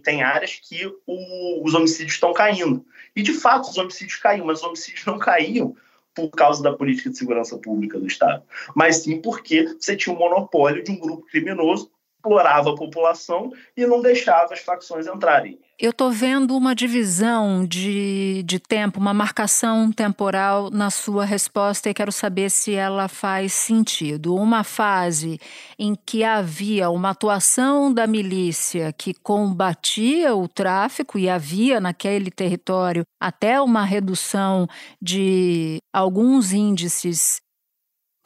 tem 0.02 0.22
áreas 0.22 0.60
que 0.62 0.86
o, 1.06 1.64
os 1.64 1.72
homicídios 1.72 2.14
estão 2.14 2.32
caindo. 2.34 2.84
E, 3.16 3.22
de 3.22 3.32
fato, 3.32 3.70
os 3.70 3.78
homicídios 3.78 4.16
caíam, 4.16 4.46
mas 4.46 4.58
os 4.58 4.64
homicídios 4.64 5.06
não 5.06 5.18
caíam 5.18 5.74
por 6.14 6.28
causa 6.30 6.62
da 6.62 6.72
política 6.72 7.08
de 7.08 7.16
segurança 7.16 7.56
pública 7.56 7.98
do 7.98 8.06
Estado, 8.06 8.42
mas 8.74 8.96
sim 8.96 9.22
porque 9.22 9.62
você 9.78 9.96
tinha 9.96 10.14
um 10.14 10.18
monopólio 10.18 10.82
de 10.82 10.90
um 10.90 10.98
grupo 10.98 11.24
criminoso 11.26 11.90
explorava 12.20 12.70
a 12.70 12.74
população 12.74 13.50
e 13.74 13.86
não 13.86 14.00
deixava 14.02 14.52
as 14.52 14.60
facções 14.60 15.06
entrarem. 15.06 15.58
Eu 15.78 15.92
estou 15.92 16.12
vendo 16.12 16.54
uma 16.54 16.74
divisão 16.74 17.64
de, 17.64 18.42
de 18.42 18.58
tempo, 18.58 19.00
uma 19.00 19.14
marcação 19.14 19.90
temporal 19.90 20.70
na 20.70 20.90
sua 20.90 21.24
resposta 21.24 21.88
e 21.88 21.94
quero 21.94 22.12
saber 22.12 22.50
se 22.50 22.74
ela 22.74 23.08
faz 23.08 23.54
sentido. 23.54 24.34
Uma 24.34 24.62
fase 24.62 25.40
em 25.78 25.94
que 25.94 26.22
havia 26.22 26.90
uma 26.90 27.10
atuação 27.10 27.92
da 27.92 28.06
milícia 28.06 28.92
que 28.92 29.14
combatia 29.14 30.34
o 30.36 30.46
tráfico 30.46 31.18
e 31.18 31.30
havia 31.30 31.80
naquele 31.80 32.30
território 32.30 33.02
até 33.18 33.58
uma 33.58 33.82
redução 33.82 34.66
de 35.00 35.78
alguns 35.94 36.52
índices 36.52 37.40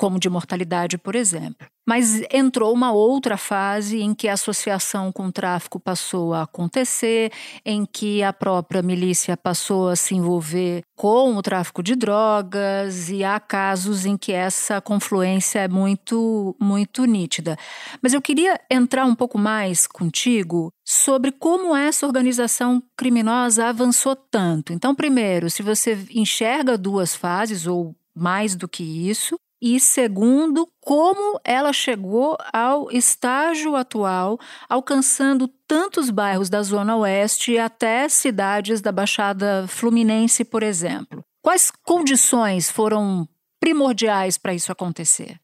como 0.05 0.21
de 0.21 0.29
mortalidade, 0.29 0.99
por 0.99 1.17
exemplo. 1.17 1.67
Mas 1.89 2.21
entrou 2.31 2.75
uma 2.75 2.93
outra 2.93 3.39
fase 3.39 4.03
em 4.03 4.15
que 4.15 4.29
a 4.29 4.35
associação 4.35 5.11
com 5.11 5.29
o 5.29 5.33
tráfico 5.33 5.81
passou 5.81 6.35
a 6.35 6.43
acontecer, 6.43 7.33
em 7.65 7.87
que 7.87 8.23
a 8.23 8.31
própria 8.31 8.83
milícia 8.83 9.35
passou 9.35 9.89
a 9.89 9.97
se 9.97 10.15
envolver 10.15 10.83
com 10.95 11.35
o 11.35 11.41
tráfico 11.41 11.83
de 11.83 11.97
drogas, 11.97 13.09
e 13.09 13.25
há 13.25 13.41
casos 13.41 14.05
em 14.05 14.15
que 14.15 14.31
essa 14.31 14.79
confluência 14.79 15.61
é 15.61 15.69
muito, 15.69 16.55
muito 16.61 17.07
nítida. 17.07 17.57
Mas 18.03 18.13
eu 18.13 18.21
queria 18.21 18.61
entrar 18.71 19.07
um 19.07 19.15
pouco 19.15 19.39
mais 19.39 19.87
contigo 19.87 20.71
sobre 20.85 21.33
como 21.33 21.75
essa 21.75 22.05
organização 22.05 22.83
criminosa 22.95 23.69
avançou 23.69 24.15
tanto. 24.15 24.71
Então, 24.71 24.95
primeiro, 24.95 25.49
se 25.49 25.63
você 25.63 25.99
enxerga 26.11 26.77
duas 26.77 27.17
fases, 27.17 27.67
ou 27.67 27.97
mais 28.15 28.55
do 28.55 28.69
que 28.69 28.83
isso, 29.09 29.37
e 29.67 29.81
segundo, 29.81 30.69
como 30.79 31.41
ela 31.43 31.73
chegou 31.73 32.37
ao 32.53 32.93
estágio 32.93 33.75
atual, 33.75 34.39
alcançando 34.69 35.49
tantos 35.67 36.11
bairros 36.11 36.51
da 36.51 36.63
Zona 36.63 36.95
Oeste 36.99 37.57
até 37.57 38.07
cidades 38.11 38.83
da 38.83 38.93
Baixada 38.93 39.67
Fluminense, 39.67 40.45
por 40.45 40.63
exemplo. 40.63 41.25
Quais 41.43 41.71
condições 41.71 42.71
foram 42.71 43.27
primordiais 43.59 44.37
para 44.37 44.53
isso 44.53 44.71
acontecer? 44.71 45.41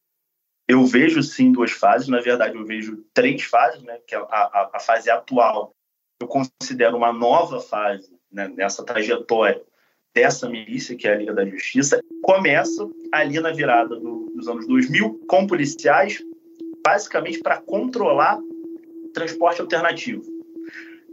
Eu 0.68 0.84
vejo 0.84 1.22
sim 1.22 1.50
duas 1.50 1.70
fases, 1.70 2.06
na 2.06 2.20
verdade 2.20 2.58
eu 2.58 2.66
vejo 2.66 3.02
três 3.14 3.42
fases, 3.44 3.82
né? 3.82 3.98
Que 4.06 4.14
é 4.14 4.18
a, 4.18 4.22
a, 4.22 4.70
a 4.74 4.80
fase 4.80 5.10
atual 5.10 5.72
eu 6.20 6.28
considero 6.28 6.98
uma 6.98 7.10
nova 7.10 7.58
fase 7.58 8.14
né, 8.30 8.48
nessa 8.48 8.84
trajetória 8.84 9.62
dessa 10.14 10.48
milícia, 10.48 10.96
que 10.96 11.06
é 11.06 11.12
a 11.12 11.16
Liga 11.16 11.34
da 11.34 11.44
Justiça, 11.44 12.02
começa 12.22 12.88
ali 13.12 13.40
na 13.40 13.52
virada 13.52 13.96
do, 13.96 14.30
dos 14.34 14.48
anos 14.48 14.66
2000 14.66 15.20
com 15.26 15.46
policiais, 15.46 16.22
basicamente 16.84 17.40
para 17.40 17.60
controlar 17.60 18.38
transporte 19.12 19.60
alternativo. 19.60 20.22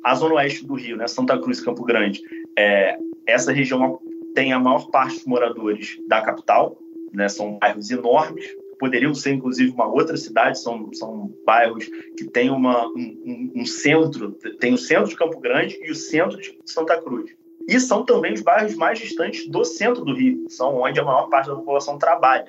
A 0.04 0.16
zona 0.16 0.36
oeste 0.36 0.66
do 0.66 0.76
Rio, 0.76 0.98
né, 0.98 1.08
Santa 1.08 1.38
Cruz 1.40 1.60
Campo 1.60 1.84
Grande, 1.84 2.22
é, 2.58 2.98
essa 3.26 3.52
região 3.52 4.00
tem 4.34 4.54
a 4.54 4.60
maior 4.60 4.90
parte 4.90 5.16
dos 5.16 5.26
moradores 5.26 5.98
da 6.08 6.22
capital, 6.22 6.78
né, 7.12 7.28
são 7.28 7.58
bairros 7.58 7.90
enormes, 7.90 8.46
poderiam 8.80 9.14
ser 9.14 9.34
inclusive 9.34 9.72
uma 9.72 9.88
outra 9.88 10.16
cidade, 10.16 10.60
são, 10.60 10.92
são 10.94 11.34
bairros 11.46 11.86
que 12.18 12.26
têm 12.26 12.50
uma, 12.50 12.88
um, 12.90 13.52
um 13.56 13.66
centro, 13.66 14.32
tem 14.60 14.74
o 14.74 14.78
centro 14.78 15.10
de 15.10 15.16
Campo 15.16 15.40
Grande 15.40 15.78
e 15.82 15.92
o 15.92 15.96
centro 15.96 16.38
de 16.38 16.56
Santa 16.66 17.02
Cruz. 17.02 17.36
E 17.68 17.80
são 17.80 18.06
também 18.06 18.34
os 18.34 18.42
bairros 18.42 18.76
mais 18.76 18.98
distantes 18.98 19.48
do 19.48 19.66
centro 19.66 20.06
do 20.06 20.14
Rio, 20.14 20.46
são 20.50 20.82
onde 20.82 21.00
a 21.00 21.04
maior 21.04 21.28
parte 21.28 21.50
da 21.50 21.56
população 21.56 21.98
trabalha. 21.98 22.48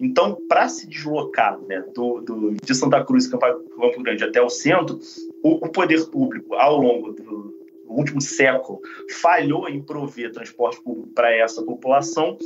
Então, 0.00 0.36
para 0.48 0.68
se 0.68 0.88
deslocar 0.88 1.58
né, 1.60 1.84
do, 1.94 2.20
do, 2.20 2.54
de 2.54 2.74
Santa 2.74 3.04
Cruz 3.04 3.26
e 3.26 3.30
Campo, 3.30 4.02
Grande 4.02 4.24
até 4.24 4.42
o 4.42 4.48
centro, 4.48 4.98
o, 5.42 5.66
o 5.66 5.68
poder 5.68 6.06
público, 6.06 6.54
ao 6.54 6.78
longo 6.78 7.12
do, 7.12 7.58
último 7.88 8.20
século, 8.20 8.80
falhou 9.20 9.68
em 9.68 9.82
prover 9.82 10.30
transporte 10.30 10.80
público 10.82 11.08
para 11.14 11.34
essa 11.34 11.62
população 11.62 12.36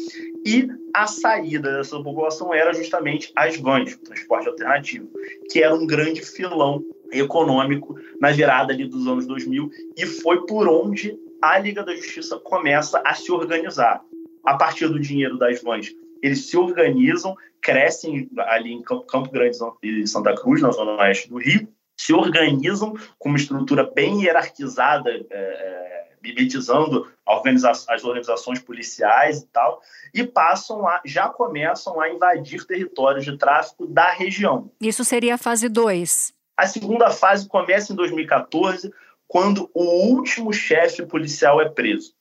e 0.46 0.68
a 0.94 1.06
saída 1.06 1.76
dessa 1.78 2.00
população 2.02 2.54
era 2.54 2.72
justamente 2.72 3.32
as 3.34 3.56
vans, 3.56 3.96
transporte 3.96 4.48
alternativo, 4.48 5.08
que 5.50 5.62
era 5.62 5.74
um 5.74 5.86
grande 5.86 6.22
filão 6.22 6.84
econômico 7.10 7.96
na 8.20 8.30
virada 8.30 8.72
ali 8.72 8.86
dos 8.86 9.06
anos 9.06 9.26
2000 9.26 9.70
e 9.96 10.06
foi 10.06 10.46
por 10.46 10.68
onde 10.68 11.18
a 11.42 11.58
Liga 11.58 11.82
da 11.82 11.94
Justiça 11.94 12.38
começa 12.38 13.02
a 13.04 13.14
se 13.14 13.32
organizar. 13.32 14.00
A 14.44 14.56
partir 14.56 14.88
do 14.88 15.00
dinheiro 15.00 15.36
das 15.36 15.60
vans, 15.60 15.90
eles 16.22 16.48
se 16.48 16.56
organizam, 16.56 17.36
crescem 17.60 18.30
ali 18.38 18.72
em 18.72 18.82
Campo 18.82 19.30
Grande 19.30 19.58
e 19.82 20.06
Santa 20.06 20.34
Cruz, 20.34 20.62
na 20.62 20.70
zona 20.70 20.92
oeste 21.02 21.28
do 21.28 21.38
Rio, 21.38 21.68
se 21.96 22.12
organizam 22.12 22.94
com 23.18 23.28
uma 23.28 23.38
estrutura 23.38 23.88
bem 23.92 24.22
hierarquizada, 24.22 25.10
é, 25.10 25.24
é, 25.30 26.08
mimetizando 26.22 27.08
organiza 27.26 27.70
as 27.70 28.04
organizações 28.04 28.60
policiais 28.60 29.40
e 29.40 29.46
tal, 29.46 29.80
e 30.14 30.24
passam 30.24 30.86
a, 30.86 31.00
já 31.04 31.28
começam 31.28 32.00
a 32.00 32.08
invadir 32.08 32.64
territórios 32.66 33.24
de 33.24 33.36
tráfico 33.36 33.86
da 33.86 34.10
região. 34.12 34.70
Isso 34.80 35.04
seria 35.04 35.34
a 35.34 35.38
fase 35.38 35.68
2. 35.68 36.32
A 36.56 36.66
segunda 36.66 37.10
fase 37.10 37.48
começa 37.48 37.92
em 37.92 37.96
2014, 37.96 38.92
quando 39.32 39.70
o 39.72 39.82
último 39.82 40.52
chefe 40.52 41.06
policial 41.06 41.58
é 41.58 41.66
preso. 41.66 42.12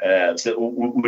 É, 0.00 0.34
o, 0.56 0.98
o, 0.98 1.02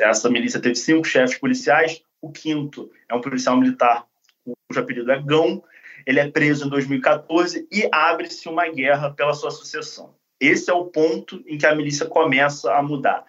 essa 0.00 0.28
milícia 0.28 0.60
teve 0.60 0.74
cinco 0.74 1.04
chefes 1.04 1.38
policiais, 1.38 2.02
o 2.20 2.32
quinto 2.32 2.90
é 3.08 3.14
um 3.14 3.20
policial 3.20 3.56
militar 3.56 4.04
cujo 4.42 4.80
apelido 4.80 5.12
é 5.12 5.22
Gão, 5.22 5.62
ele 6.04 6.18
é 6.18 6.28
preso 6.28 6.66
em 6.66 6.68
2014 6.68 7.68
e 7.70 7.88
abre-se 7.92 8.48
uma 8.48 8.68
guerra 8.68 9.12
pela 9.12 9.34
sua 9.34 9.52
sucessão. 9.52 10.16
Esse 10.40 10.68
é 10.68 10.74
o 10.74 10.86
ponto 10.86 11.44
em 11.46 11.56
que 11.56 11.66
a 11.66 11.76
milícia 11.76 12.06
começa 12.06 12.74
a 12.74 12.82
mudar. 12.82 13.24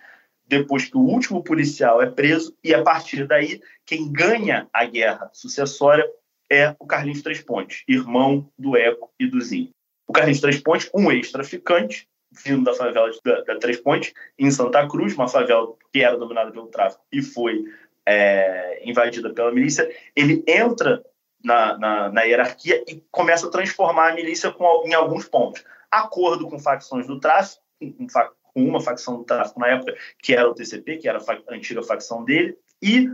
Depois 0.47 0.85
que 0.85 0.97
o 0.97 1.01
último 1.01 1.43
policial 1.43 2.01
é 2.01 2.09
preso, 2.09 2.57
e 2.63 2.73
a 2.73 2.81
partir 2.81 3.27
daí, 3.27 3.61
quem 3.85 4.11
ganha 4.11 4.67
a 4.73 4.85
guerra 4.85 5.29
sucessória 5.33 6.09
é 6.51 6.75
o 6.79 6.87
Carlinhos 6.87 7.21
Três 7.21 7.43
Pontes, 7.43 7.83
irmão 7.87 8.51
do 8.57 8.75
Eco 8.75 9.11
e 9.19 9.27
do 9.27 9.39
Zinho. 9.39 9.69
O 10.09 10.11
Carlinhos 10.11 10.41
Três 10.41 10.59
Pontes, 10.59 10.89
um 10.91 11.11
ex-traficante, 11.11 12.09
vindo 12.43 12.63
da 12.63 12.73
favela 12.73 13.11
da, 13.23 13.41
da 13.41 13.59
Três 13.59 13.77
Pontes, 13.77 14.11
em 14.39 14.49
Santa 14.49 14.87
Cruz, 14.87 15.13
uma 15.13 15.27
favela 15.27 15.71
que 15.93 16.01
era 16.01 16.17
dominada 16.17 16.51
pelo 16.51 16.65
tráfico 16.65 17.05
e 17.11 17.21
foi 17.21 17.63
é, 18.07 18.81
invadida 18.89 19.31
pela 19.31 19.51
milícia, 19.51 19.87
ele 20.15 20.43
entra 20.47 21.05
na, 21.43 21.77
na, 21.77 22.09
na, 22.09 22.23
hierarquia 22.23 22.83
e 22.87 23.03
começa 23.11 23.47
a 23.47 23.51
transformar 23.51 24.09
a 24.09 24.15
milícia 24.15 24.51
com, 24.51 24.83
em 24.83 24.95
alguns 24.95 25.25
pontos. 25.25 25.63
Acordo 25.91 26.49
com 26.49 26.57
facções 26.57 27.05
do 27.05 27.19
tráfico, 27.19 27.61
com, 27.79 28.07
com 28.41 28.63
uma 28.63 28.81
facção 28.81 29.17
do 29.17 29.23
tráfico 29.23 29.59
na 29.59 29.67
época, 29.67 29.95
que 30.23 30.33
era 30.33 30.49
o 30.49 30.55
TCP, 30.55 30.97
que 30.97 31.07
era 31.07 31.19
a 31.19 31.53
antiga 31.53 31.83
facção 31.83 32.25
dele, 32.25 32.57
e 32.81 33.07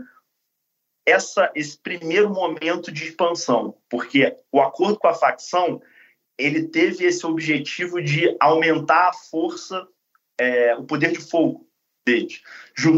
essa, 1.05 1.51
esse 1.53 1.77
primeiro 1.77 2.29
momento 2.29 2.89
de 2.89 3.03
expansão, 3.03 3.75
porque 3.89 4.37
o 4.49 4.61
acordo 4.61 4.97
com 4.97 5.09
a 5.09 5.13
facção 5.13 5.81
ele 6.37 6.67
teve 6.67 7.05
esse 7.05 7.25
objetivo 7.25 8.01
de 8.01 8.35
aumentar 8.39 9.09
a 9.09 9.13
força, 9.13 9.87
é, 10.39 10.75
o 10.75 10.83
poder 10.83 11.11
de 11.11 11.19
fogo 11.19 11.67
deles. 12.05 12.41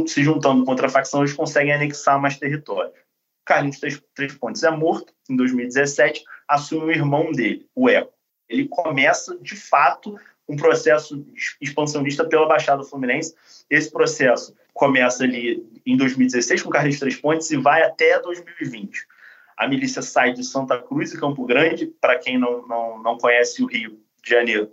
Se 0.08 0.24
juntando 0.24 0.65
contra 0.65 0.88
a 0.88 0.89
facção, 0.89 1.22
eles 1.22 1.34
conseguem 1.34 1.74
anexar 1.74 2.20
mais 2.20 2.38
territórios. 2.38 2.94
Carlinhos 3.46 3.79
Três, 3.79 4.03
Três 4.13 4.34
Pontes 4.34 4.63
é 4.63 4.71
morto 4.71 5.13
em 5.30 5.36
2017, 5.36 6.23
assume 6.47 6.86
o 6.86 6.91
irmão 6.91 7.32
dele, 7.32 7.65
o 7.73 7.89
Eco. 7.89 8.13
Ele 8.50 8.67
começa, 8.67 9.38
de 9.39 9.56
fato, 9.56 10.19
um 10.47 10.56
processo 10.56 11.26
expansionista 11.62 12.26
pela 12.26 12.47
Baixada 12.47 12.84
Fluminense. 12.84 13.36
Esse 13.69 13.91
processo 13.91 14.56
começa 14.73 15.23
ali 15.23 15.65
em 15.86 15.97
2016 15.97 16.62
com 16.62 16.69
Carlinhos 16.69 17.00
Três 17.00 17.15
Pontes 17.15 17.50
e 17.52 17.58
vai 17.58 17.84
até 17.84 18.19
2020. 18.19 19.06
A 19.58 19.67
milícia 19.67 20.04
sai 20.04 20.34
de 20.34 20.43
Santa 20.43 20.80
Cruz 20.80 21.12
e 21.12 21.20
Campo 21.20 21.43
Grande, 21.46 21.88
para 22.00 22.20
quem 22.20 22.38
não, 22.38 22.65
não, 22.67 23.02
não 23.02 23.17
conhece 23.17 23.63
o 23.63 23.65
Rio 23.65 24.00
de 24.24 24.30
Janeiro, 24.30 24.72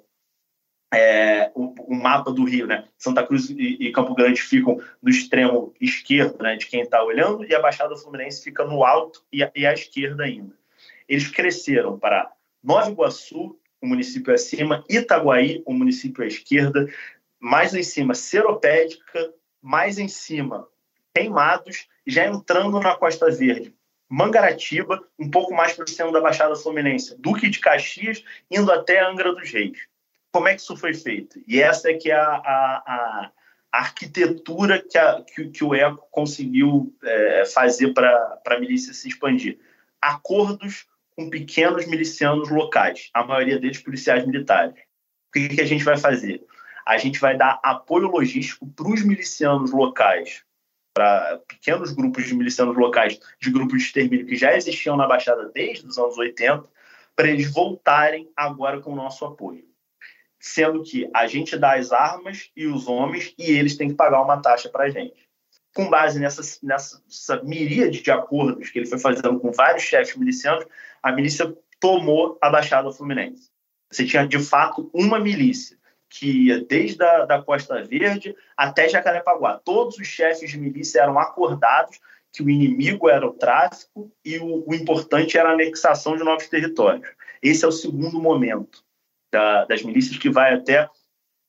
é, 0.92 1.50
o, 1.54 1.74
o, 1.92 1.94
mapa 1.94 2.30
do 2.30 2.44
Rio, 2.44 2.66
né? 2.66 2.86
Santa 2.96 3.26
Cruz 3.26 3.50
e, 3.50 3.76
e, 3.80 3.92
Campo 3.92 4.14
Grande 4.14 4.40
ficam 4.40 4.80
no 5.02 5.10
extremo 5.10 5.74
esquerdo, 5.80 6.42
né, 6.42 6.56
de 6.56 6.66
quem 6.66 6.82
está 6.82 7.02
olhando, 7.02 7.44
e 7.44 7.54
a 7.54 7.60
Baixada 7.60 7.96
Fluminense 7.96 8.44
fica 8.44 8.64
no 8.64 8.84
alto 8.84 9.24
e, 9.32 9.40
e 9.56 9.66
à 9.66 9.72
esquerda 9.72 10.24
ainda. 10.24 10.54
Eles 11.08 11.28
cresceram 11.28 11.98
para 11.98 12.30
Nova 12.62 12.90
Iguaçu, 12.90 13.58
o 13.80 13.86
município 13.86 14.32
acima, 14.32 14.84
Itaguaí, 14.88 15.62
o 15.66 15.72
município 15.72 16.22
à 16.22 16.26
esquerda, 16.26 16.86
mais 17.40 17.74
em 17.74 17.82
cima 17.82 18.14
Seropédica, 18.14 19.34
mais 19.60 19.98
em 19.98 20.08
cima 20.08 20.68
Queimados, 21.14 21.88
já 22.06 22.26
entrando 22.26 22.80
na 22.80 22.96
Costa 22.96 23.30
Verde, 23.30 23.74
Mangaratiba, 24.08 25.02
um 25.18 25.30
pouco 25.30 25.54
mais 25.54 25.72
para 25.72 25.84
o 25.84 25.88
centro 25.88 26.12
da 26.12 26.20
Baixada 26.20 26.54
Fluminense, 26.56 27.16
Duque 27.18 27.48
de 27.48 27.58
Caxias, 27.58 28.22
indo 28.50 28.70
até 28.70 29.00
Angra 29.00 29.34
dos 29.34 29.50
Reis 29.50 29.78
como 30.34 30.48
é 30.48 30.54
que 30.56 30.62
isso 30.62 30.76
foi 30.76 30.92
feito? 30.92 31.40
E 31.46 31.62
essa 31.62 31.92
é 31.92 31.94
que 31.94 32.10
é 32.10 32.16
a, 32.16 32.26
a, 32.26 33.30
a 33.72 33.78
arquitetura 33.78 34.82
que, 34.82 34.98
a, 34.98 35.22
que, 35.22 35.48
que, 35.48 35.62
o 35.62 35.72
ECO 35.72 36.08
conseguiu 36.10 36.92
é, 37.04 37.44
fazer 37.44 37.94
para 37.94 38.40
a 38.44 38.58
milícia 38.58 38.92
se 38.92 39.06
expandir. 39.06 39.60
Acordos 40.02 40.88
com 41.14 41.30
pequenos 41.30 41.86
milicianos 41.86 42.50
locais, 42.50 43.10
a 43.14 43.22
maioria 43.22 43.60
deles 43.60 43.78
policiais 43.78 44.26
militares. 44.26 44.74
O 45.28 45.32
que, 45.34 45.50
que 45.50 45.60
a 45.60 45.66
gente 45.66 45.84
vai 45.84 45.96
fazer? 45.96 46.44
A 46.84 46.98
gente 46.98 47.20
vai 47.20 47.36
dar 47.36 47.60
apoio 47.62 48.08
logístico 48.08 48.66
para 48.66 48.88
os 48.88 49.04
milicianos 49.04 49.70
locais, 49.70 50.42
para 50.94 51.38
pequenos 51.48 51.92
grupos 51.92 52.24
de 52.24 52.34
milicianos 52.34 52.76
locais, 52.76 53.18
de 53.40 53.50
grupos 53.50 53.78
de 53.78 53.84
extermínio 53.84 54.26
que 54.26 54.36
já 54.36 54.56
existiam 54.56 54.96
na 54.96 55.06
Baixada 55.06 55.50
desde 55.52 55.86
os 55.86 55.98
anos 55.98 56.16
80, 56.16 56.64
para 57.16 57.28
eles 57.28 57.52
voltarem 57.52 58.30
agora 58.36 58.80
com 58.80 58.92
o 58.92 58.96
nosso 58.96 59.24
apoio 59.24 59.64
sendo 60.44 60.82
que 60.82 61.08
a 61.14 61.26
gente 61.26 61.56
dá 61.56 61.74
as 61.74 61.90
armas 61.90 62.50
e 62.54 62.66
os 62.66 62.86
homens 62.86 63.34
e 63.38 63.50
eles 63.50 63.78
têm 63.78 63.88
que 63.88 63.94
pagar 63.94 64.20
uma 64.20 64.42
taxa 64.42 64.68
para 64.68 64.84
a 64.84 64.90
gente. 64.90 65.26
Com 65.74 65.88
base 65.88 66.20
nessa, 66.20 66.42
nessa 66.62 67.42
miríade 67.42 68.02
de 68.02 68.10
acordos 68.10 68.68
que 68.68 68.78
ele 68.78 68.86
foi 68.86 68.98
fazendo 68.98 69.40
com 69.40 69.50
vários 69.50 69.84
chefes 69.84 70.14
milicianos, 70.14 70.66
a 71.02 71.10
milícia 71.12 71.56
tomou 71.80 72.36
a 72.42 72.50
Baixada 72.50 72.92
Fluminense. 72.92 73.50
Você 73.90 74.04
tinha, 74.04 74.28
de 74.28 74.38
fato, 74.38 74.90
uma 74.92 75.18
milícia 75.18 75.78
que 76.14 76.46
ia 76.46 76.64
desde 76.64 77.02
a 77.02 77.24
da 77.24 77.42
Costa 77.42 77.82
Verde 77.82 78.36
até 78.56 78.88
Jacarepaguá. 78.88 79.60
Todos 79.64 79.98
os 79.98 80.06
chefes 80.06 80.50
de 80.50 80.58
milícia 80.58 81.00
eram 81.00 81.18
acordados 81.18 81.98
que 82.32 82.42
o 82.42 82.48
inimigo 82.48 83.08
era 83.08 83.26
o 83.26 83.32
tráfico 83.32 84.12
e 84.24 84.38
o, 84.38 84.64
o 84.68 84.74
importante 84.74 85.36
era 85.36 85.50
a 85.50 85.52
anexação 85.52 86.16
de 86.16 86.22
novos 86.22 86.48
territórios. 86.48 87.08
Esse 87.42 87.64
é 87.64 87.68
o 87.68 87.72
segundo 87.72 88.20
momento 88.20 88.84
da, 89.32 89.64
das 89.64 89.82
milícias 89.82 90.16
que 90.16 90.30
vai 90.30 90.54
até 90.54 90.88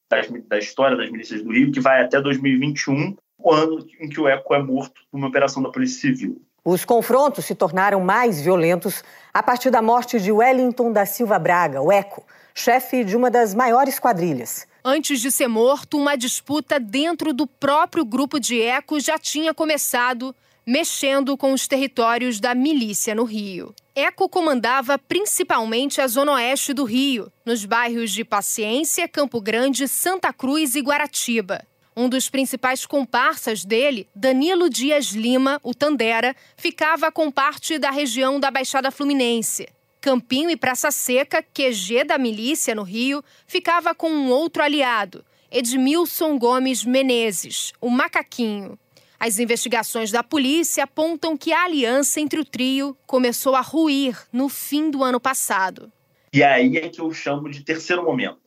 das, 0.10 0.28
da 0.48 0.58
história 0.58 0.98
das 0.98 1.12
milícias 1.12 1.44
do 1.44 1.52
Rio, 1.52 1.72
que 1.72 1.80
vai 1.80 2.04
até 2.04 2.20
2021, 2.20 3.16
o 3.38 3.52
ano 3.52 3.86
em 4.00 4.10
que 4.10 4.20
o 4.20 4.28
ECO 4.28 4.56
é 4.56 4.62
morto 4.62 5.02
numa 5.14 5.28
operação 5.28 5.62
da 5.62 5.72
Polícia 5.72 6.02
Civil. 6.02 6.42
Os 6.68 6.84
confrontos 6.84 7.46
se 7.46 7.54
tornaram 7.54 8.02
mais 8.02 8.42
violentos 8.42 9.04
a 9.32 9.44
partir 9.44 9.70
da 9.70 9.84
morte 9.84 10.20
de 10.20 10.32
Wellington 10.32 10.92
da 10.92 11.06
Silva 11.06 11.38
Braga, 11.38 11.80
o 11.80 11.92
ECO, 11.92 12.26
chefe 12.56 13.04
de 13.04 13.16
uma 13.16 13.30
das 13.30 13.54
maiores 13.54 14.00
quadrilhas. 14.00 14.66
Antes 14.84 15.20
de 15.20 15.32
ser 15.32 15.48
morto, 15.48 15.96
uma 15.96 16.16
disputa 16.16 16.80
dentro 16.80 17.34
do 17.34 17.46
próprio 17.46 18.04
grupo 18.04 18.40
de 18.40 18.60
ECO 18.60 19.00
já 19.00 19.20
tinha 19.20 19.54
começado 19.54 20.36
mexendo 20.66 21.38
com 21.38 21.54
os 21.54 21.68
territórios 21.68 22.40
da 22.40 22.56
milícia 22.56 23.14
no 23.14 23.26
Rio. 23.26 23.72
Eco 23.94 24.28
comandava 24.28 24.98
principalmente 24.98 26.02
a 26.02 26.08
zona 26.08 26.32
oeste 26.34 26.74
do 26.74 26.84
Rio, 26.84 27.32
nos 27.46 27.64
bairros 27.64 28.12
de 28.12 28.26
Paciência, 28.26 29.08
Campo 29.08 29.40
Grande, 29.40 29.88
Santa 29.88 30.34
Cruz 30.34 30.74
e 30.74 30.82
Guaratiba. 30.82 31.62
Um 31.98 32.10
dos 32.10 32.30
principais 32.30 32.86
comparsas 32.86 33.64
dele, 33.64 34.08
Danilo 34.14 34.70
Dias 34.70 35.08
Lima, 35.14 35.62
o 35.64 35.74
Tandera, 35.74 36.36
ficava 36.58 37.10
com 37.10 37.32
parte 37.32 37.80
da 37.80 37.90
região 37.90 38.38
da 38.38 38.52
Baixada 38.52 38.92
Fluminense. 38.92 39.66
Campinho 40.02 40.50
e 40.50 40.58
Praça 40.58 40.92
Seca, 40.92 41.42
QG 41.42 42.04
da 42.04 42.18
milícia 42.18 42.76
no 42.76 42.84
Rio, 42.84 43.24
ficava 43.48 43.96
com 43.96 44.10
um 44.10 44.30
outro 44.30 44.62
aliado, 44.62 45.24
Edmilson 45.50 46.38
Gomes 46.38 46.84
Menezes, 46.84 47.72
o 47.80 47.90
Macaquinho. 47.90 48.78
As 49.18 49.40
investigações 49.40 50.12
da 50.12 50.22
polícia 50.22 50.84
apontam 50.84 51.38
que 51.38 51.54
a 51.54 51.64
aliança 51.64 52.20
entre 52.20 52.40
o 52.40 52.46
trio 52.46 52.96
começou 53.08 53.56
a 53.56 53.62
ruir 53.62 54.22
no 54.34 54.50
fim 54.50 54.92
do 54.92 55.02
ano 55.02 55.20
passado. 55.20 55.92
E 56.34 56.44
aí 56.44 56.76
é 56.78 56.90
que 56.90 57.00
eu 57.00 57.12
chamo 57.14 57.50
de 57.50 57.64
terceiro 57.64 58.04
momento. 58.04 58.42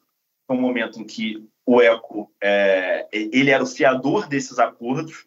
É 0.48 0.52
um 0.52 0.60
momento 0.60 1.00
em 1.00 1.04
que 1.04 1.48
o 1.68 1.82
ECO 1.82 2.32
é, 2.42 3.06
ele 3.12 3.50
era 3.50 3.62
o 3.62 3.66
fiador 3.66 4.26
desses 4.26 4.58
acordos, 4.58 5.26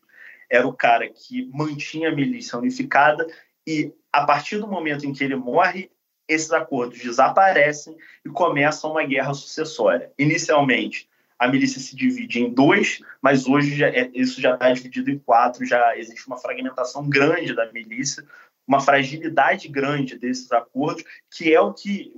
era 0.49 0.67
o 0.67 0.73
cara 0.73 1.07
que 1.07 1.47
mantinha 1.53 2.09
a 2.09 2.15
milícia 2.15 2.57
unificada 2.57 3.27
e 3.65 3.93
a 4.11 4.25
partir 4.25 4.57
do 4.57 4.67
momento 4.67 5.05
em 5.05 5.13
que 5.13 5.23
ele 5.23 5.35
morre, 5.35 5.91
esses 6.27 6.51
acordos 6.51 6.97
desaparecem 6.97 7.95
e 8.25 8.29
começa 8.29 8.87
uma 8.87 9.03
guerra 9.03 9.35
sucessória. 9.35 10.11
Inicialmente, 10.17 11.07
a 11.37 11.47
milícia 11.47 11.79
se 11.79 11.95
divide 11.95 12.39
em 12.39 12.51
dois, 12.51 13.03
mas 13.21 13.45
hoje 13.45 13.75
já 13.75 13.89
é, 13.89 14.09
isso 14.15 14.41
já 14.41 14.55
está 14.55 14.73
dividido 14.73 15.11
em 15.11 15.19
quatro, 15.19 15.63
já 15.63 15.95
existe 15.95 16.25
uma 16.25 16.39
fragmentação 16.39 17.07
grande 17.07 17.53
da 17.53 17.71
milícia, 17.71 18.25
uma 18.67 18.81
fragilidade 18.81 19.67
grande 19.67 20.17
desses 20.17 20.51
acordos, 20.51 21.03
que 21.29 21.53
é 21.53 21.61
o 21.61 21.71
que 21.71 22.11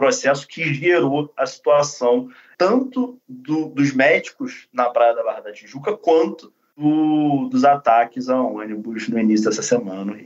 processo 0.00 0.48
que 0.48 0.72
gerou 0.72 1.30
a 1.36 1.44
situação 1.44 2.30
tanto 2.56 3.20
do, 3.28 3.68
dos 3.68 3.92
médicos 3.92 4.66
na 4.72 4.88
Praia 4.88 5.14
da 5.14 5.22
Barra 5.22 5.40
da 5.40 5.52
Tijuca 5.52 5.94
quanto 5.94 6.50
do, 6.74 7.50
dos 7.50 7.64
ataques 7.64 8.30
a 8.30 8.40
ônibus 8.40 9.10
no 9.10 9.18
início 9.18 9.50
dessa 9.50 9.62
semana. 9.62 10.18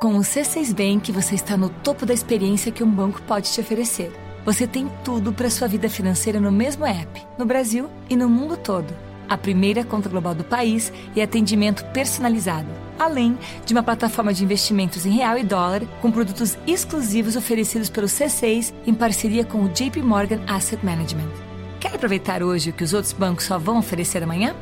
Com 0.00 0.16
o 0.16 0.20
C6 0.20 0.74
Bank, 0.74 1.12
você 1.12 1.36
está 1.36 1.56
no 1.56 1.68
topo 1.68 2.04
da 2.04 2.12
experiência 2.14 2.72
que 2.72 2.82
um 2.82 2.90
banco 2.90 3.22
pode 3.22 3.52
te 3.52 3.60
oferecer. 3.60 4.10
Você 4.44 4.66
tem 4.66 4.88
tudo 5.04 5.32
para 5.32 5.50
sua 5.50 5.68
vida 5.68 5.88
financeira 5.88 6.40
no 6.40 6.50
mesmo 6.50 6.84
app, 6.84 7.22
no 7.38 7.46
Brasil 7.46 7.88
e 8.08 8.16
no 8.16 8.28
mundo 8.28 8.56
todo. 8.56 9.09
A 9.30 9.38
primeira 9.38 9.84
conta 9.84 10.08
global 10.08 10.34
do 10.34 10.42
país 10.42 10.92
e 11.14 11.22
atendimento 11.22 11.84
personalizado, 11.92 12.66
além 12.98 13.38
de 13.64 13.72
uma 13.72 13.80
plataforma 13.80 14.34
de 14.34 14.42
investimentos 14.42 15.06
em 15.06 15.10
real 15.10 15.38
e 15.38 15.44
dólar 15.44 15.86
com 16.02 16.10
produtos 16.10 16.58
exclusivos 16.66 17.36
oferecidos 17.36 17.88
pelo 17.88 18.08
C6 18.08 18.74
em 18.84 18.92
parceria 18.92 19.44
com 19.44 19.62
o 19.62 19.68
JP 19.68 20.02
Morgan 20.02 20.40
Asset 20.48 20.84
Management. 20.84 21.30
Quer 21.78 21.94
aproveitar 21.94 22.42
hoje 22.42 22.70
o 22.70 22.72
que 22.72 22.82
os 22.82 22.92
outros 22.92 23.12
bancos 23.12 23.44
só 23.44 23.56
vão 23.56 23.78
oferecer 23.78 24.20
amanhã? 24.20 24.52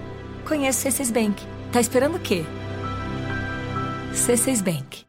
Conheça 0.47 0.87
o 0.87 0.93
C6 0.93 1.13
Bank. 1.15 1.43
Tá 1.73 1.81
esperando 1.81 2.17
o 2.17 2.21
quê? 2.21 2.45
C6 4.13 4.63
Bank. 4.63 5.07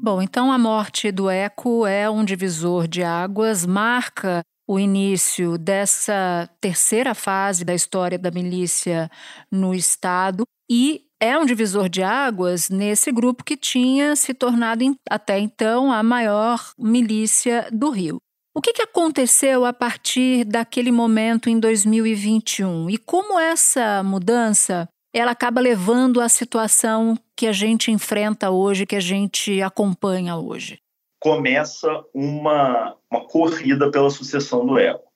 Bom, 0.00 0.22
então 0.22 0.52
a 0.52 0.58
morte 0.58 1.10
do 1.10 1.28
Eco 1.28 1.86
é 1.86 2.08
um 2.08 2.24
divisor 2.24 2.86
de 2.86 3.02
águas, 3.02 3.66
marca 3.66 4.44
o 4.66 4.78
início 4.78 5.58
dessa 5.58 6.48
terceira 6.60 7.14
fase 7.14 7.64
da 7.64 7.74
história 7.74 8.18
da 8.18 8.30
milícia 8.30 9.10
no 9.50 9.74
Estado 9.74 10.44
e 10.70 11.02
é 11.20 11.38
um 11.38 11.44
divisor 11.44 11.88
de 11.88 12.02
águas 12.02 12.68
nesse 12.68 13.12
grupo 13.12 13.44
que 13.44 13.56
tinha 13.56 14.16
se 14.16 14.34
tornado 14.34 14.84
até 15.08 15.38
então 15.38 15.92
a 15.92 16.02
maior 16.02 16.72
milícia 16.78 17.68
do 17.72 17.90
Rio. 17.90 18.18
O 18.56 18.60
que, 18.60 18.82
aconteceu 18.82 19.64
a 19.64 19.72
partir 19.72 20.44
daquele 20.44 20.92
momento 20.92 21.50
em 21.50 21.58
2021 21.58 22.88
e 22.88 22.96
como 22.96 23.38
essa 23.38 24.02
mudança 24.04 24.88
ela 25.12 25.32
acaba 25.32 25.60
levando 25.60 26.20
à 26.20 26.28
situação 26.28 27.18
que 27.36 27.46
a 27.46 27.52
gente 27.52 27.90
enfrenta 27.90 28.50
hoje, 28.50 28.86
que 28.86 28.96
a 28.96 29.00
gente 29.00 29.60
acompanha 29.60 30.36
hoje? 30.36 30.78
Começa 31.24 32.04
uma, 32.12 32.94
uma 33.10 33.24
corrida 33.24 33.90
pela 33.90 34.10
sucessão 34.10 34.66
do 34.66 34.78
Eco. 34.78 35.10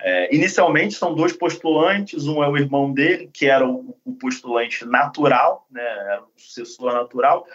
É, 0.00 0.34
inicialmente 0.34 0.94
são 0.94 1.14
dois 1.14 1.32
postulantes, 1.32 2.26
um 2.26 2.42
é 2.42 2.48
o 2.48 2.56
irmão 2.56 2.92
dele, 2.92 3.30
que 3.32 3.46
era 3.46 3.64
o, 3.64 3.96
o 4.04 4.16
postulante 4.16 4.84
natural, 4.84 5.64
né, 5.70 5.80
era 5.80 6.22
o 6.22 6.28
sucessor 6.36 6.92
natural, 6.92 7.46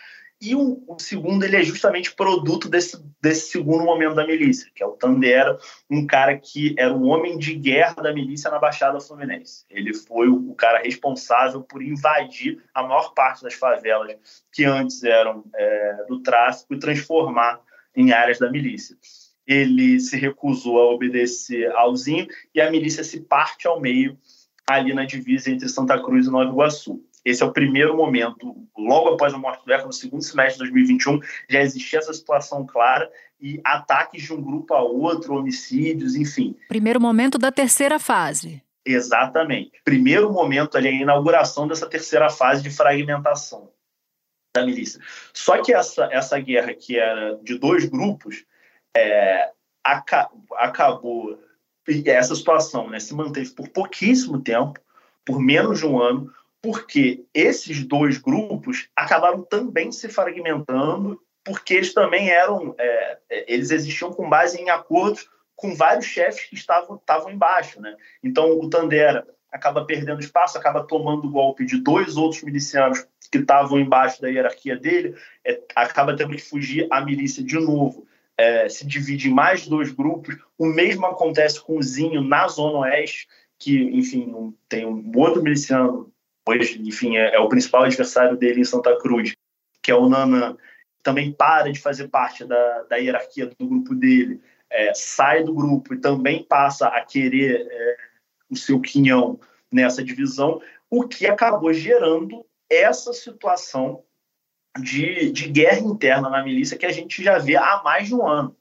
e 0.41 0.55
o, 0.55 0.81
o, 0.87 0.97
segundo, 0.97 1.43
ele 1.43 1.57
é 1.57 1.63
justamente 1.63 2.15
produto 2.15 2.69
desse, 2.69 2.97
desse 3.21 3.51
segundo 3.51 3.83
momento 3.83 4.15
da 4.15 4.25
milícia, 4.25 4.71
que 4.73 4.81
é 4.81 4.85
o 4.85 4.93
Tandera, 4.93 5.57
um 5.89 6.07
cara 6.07 6.37
que 6.37 6.73
era 6.79 6.93
um 6.93 7.09
homem 7.09 7.37
de 7.37 7.53
guerra 7.55 8.01
da 8.01 8.13
milícia 8.13 8.49
na 8.49 8.57
Baixada 8.57 9.01
Fluminense. 9.01 9.65
Ele 9.69 9.93
foi 9.93 10.29
o, 10.29 10.51
o 10.51 10.55
cara 10.55 10.79
responsável 10.79 11.61
por 11.61 11.83
invadir 11.83 12.63
a 12.73 12.81
maior 12.81 13.13
parte 13.13 13.43
das 13.43 13.55
favelas 13.55 14.15
que 14.53 14.63
antes 14.63 15.03
eram 15.03 15.43
é, 15.53 16.05
do 16.07 16.21
tráfico 16.21 16.73
e 16.73 16.79
transformar 16.79 17.59
em 17.95 18.11
áreas 18.11 18.39
da 18.39 18.49
milícia. 18.49 18.95
Ele 19.45 19.99
se 19.99 20.15
recusou 20.17 20.79
a 20.79 20.93
obedecer 20.93 21.71
ao 21.71 21.95
Zinho 21.95 22.27
e 22.53 22.61
a 22.61 22.69
milícia 22.69 23.03
se 23.03 23.21
parte 23.21 23.67
ao 23.67 23.81
meio 23.81 24.17
ali 24.69 24.93
na 24.93 25.05
divisa 25.05 25.49
entre 25.49 25.67
Santa 25.67 26.01
Cruz 26.01 26.27
e 26.27 26.29
Nova 26.29 26.51
Iguaçu. 26.51 27.03
Esse 27.25 27.43
é 27.43 27.45
o 27.45 27.51
primeiro 27.51 27.97
momento, 27.97 28.55
logo 28.77 29.09
após 29.09 29.33
a 29.33 29.37
morte 29.37 29.65
do 29.65 29.73
Eco, 29.73 29.87
no 29.87 29.93
segundo 29.93 30.23
semestre 30.23 30.63
de 30.63 30.71
2021, 30.71 31.19
já 31.49 31.61
existia 31.61 31.99
essa 31.99 32.13
situação 32.13 32.65
clara 32.65 33.09
e 33.41 33.59
ataques 33.63 34.23
de 34.23 34.33
um 34.33 34.41
grupo 34.41 34.73
a 34.73 34.81
outro, 34.81 35.35
homicídios, 35.35 36.15
enfim. 36.15 36.55
Primeiro 36.67 37.01
momento 37.01 37.37
da 37.37 37.51
terceira 37.51 37.99
fase. 37.99 38.61
Exatamente. 38.85 39.71
Primeiro 39.83 40.31
momento 40.31 40.77
ali, 40.77 40.87
a 40.87 40.91
inauguração 40.91 41.67
dessa 41.67 41.87
terceira 41.87 42.29
fase 42.29 42.63
de 42.63 42.69
fragmentação 42.69 43.69
da 44.55 44.65
milícia. 44.65 44.99
Só 45.33 45.61
que 45.61 45.73
essa, 45.73 46.09
essa 46.11 46.39
guerra, 46.39 46.73
que 46.73 46.97
era 46.97 47.37
de 47.43 47.57
dois 47.57 47.85
grupos, 47.85 48.45
é, 48.95 49.51
aca 49.83 50.29
acabou. 50.57 51.39
Essa 52.05 52.35
situação 52.35 52.87
né, 52.87 52.99
se 52.99 53.15
manteve 53.15 53.49
por 53.51 53.67
pouquíssimo 53.69 54.39
tempo, 54.41 54.79
por 55.25 55.39
menos 55.39 55.79
de 55.79 55.87
um 55.87 55.99
ano, 55.99 56.31
porque 56.61 57.25
esses 57.33 57.83
dois 57.83 58.19
grupos 58.19 58.89
acabaram 58.95 59.41
também 59.41 59.91
se 59.91 60.07
fragmentando, 60.07 61.19
porque 61.43 61.73
eles 61.73 61.91
também 61.91 62.29
eram, 62.29 62.75
é, 62.77 63.17
é, 63.29 63.53
eles 63.53 63.71
existiam 63.71 64.13
com 64.13 64.29
base 64.29 64.61
em 64.61 64.69
acordos 64.69 65.27
com 65.55 65.75
vários 65.75 66.05
chefes 66.05 66.45
que 66.45 66.55
estavam, 66.55 66.95
estavam 66.95 67.31
embaixo, 67.31 67.81
né? 67.81 67.95
Então 68.23 68.59
o 68.59 68.69
Tandera 68.69 69.27
acaba 69.51 69.85
perdendo 69.85 70.19
espaço, 70.19 70.57
acaba 70.57 70.83
tomando 70.83 71.27
o 71.27 71.31
golpe 71.31 71.65
de 71.65 71.81
dois 71.81 72.17
outros 72.17 72.43
milicianos 72.43 73.05
que 73.31 73.37
estavam 73.37 73.79
embaixo 73.79 74.21
da 74.21 74.29
hierarquia 74.29 74.75
dele, 74.75 75.15
é, 75.45 75.61
acaba 75.75 76.15
tendo 76.15 76.35
que 76.35 76.41
fugir 76.41 76.87
a 76.91 77.01
milícia 77.01 77.43
de 77.43 77.59
novo. 77.59 78.07
É, 78.37 78.69
se 78.69 78.87
divide 78.87 79.29
em 79.29 79.33
mais 79.33 79.67
dois 79.67 79.91
grupos. 79.91 80.37
O 80.57 80.65
mesmo 80.65 81.05
acontece 81.05 81.61
com 81.61 81.77
o 81.77 81.83
Zinho 81.83 82.21
na 82.21 82.47
Zona 82.47 82.79
Oeste, 82.79 83.27
que, 83.57 83.83
enfim, 83.83 84.55
tem 84.69 84.85
um 84.85 85.11
outro 85.15 85.43
miliciano 85.43 86.09
hoje, 86.47 86.81
enfim, 86.81 87.17
é, 87.17 87.35
é, 87.35 87.39
o 87.39 87.49
principal 87.49 87.83
adversário 87.83 88.37
dele 88.37 88.61
em 88.61 88.65
Santa 88.65 88.97
Cruz, 88.97 89.35
que 89.81 89.91
é 89.91 89.95
o 89.95 90.07
Nana, 90.07 90.57
também 91.03 91.31
para 91.31 91.71
de 91.71 91.79
fazer 91.79 92.07
parte 92.07 92.45
da, 92.45 92.83
da 92.83 92.95
hierarquia 92.97 93.45
do 93.45 93.67
grupo 93.67 93.93
dele, 93.93 94.41
é, 94.69 94.93
sai 94.93 95.43
do 95.43 95.53
grupo 95.53 95.93
e 95.93 95.99
também 95.99 96.43
passa 96.43 96.87
a 96.87 97.01
querer 97.01 97.67
é, 97.69 97.97
o 98.49 98.55
seu 98.55 98.79
quinhão 98.79 99.39
nessa 99.71 100.03
divisão, 100.03 100.61
o 100.89 101.07
que 101.07 101.27
acabou 101.27 101.71
gerando 101.71 102.45
essa 102.69 103.13
situação 103.13 104.03
de, 104.79 105.31
de 105.31 105.47
guerra 105.49 105.79
interna 105.79 106.29
na 106.29 106.43
milícia 106.43 106.77
que 106.77 106.85
a 106.85 106.91
gente 106.91 107.23
já 107.23 107.37
vê 107.37 107.55
há 107.55 107.81
mais 107.83 108.07
de 108.07 108.15
um 108.15 108.27
ano. 108.27 108.55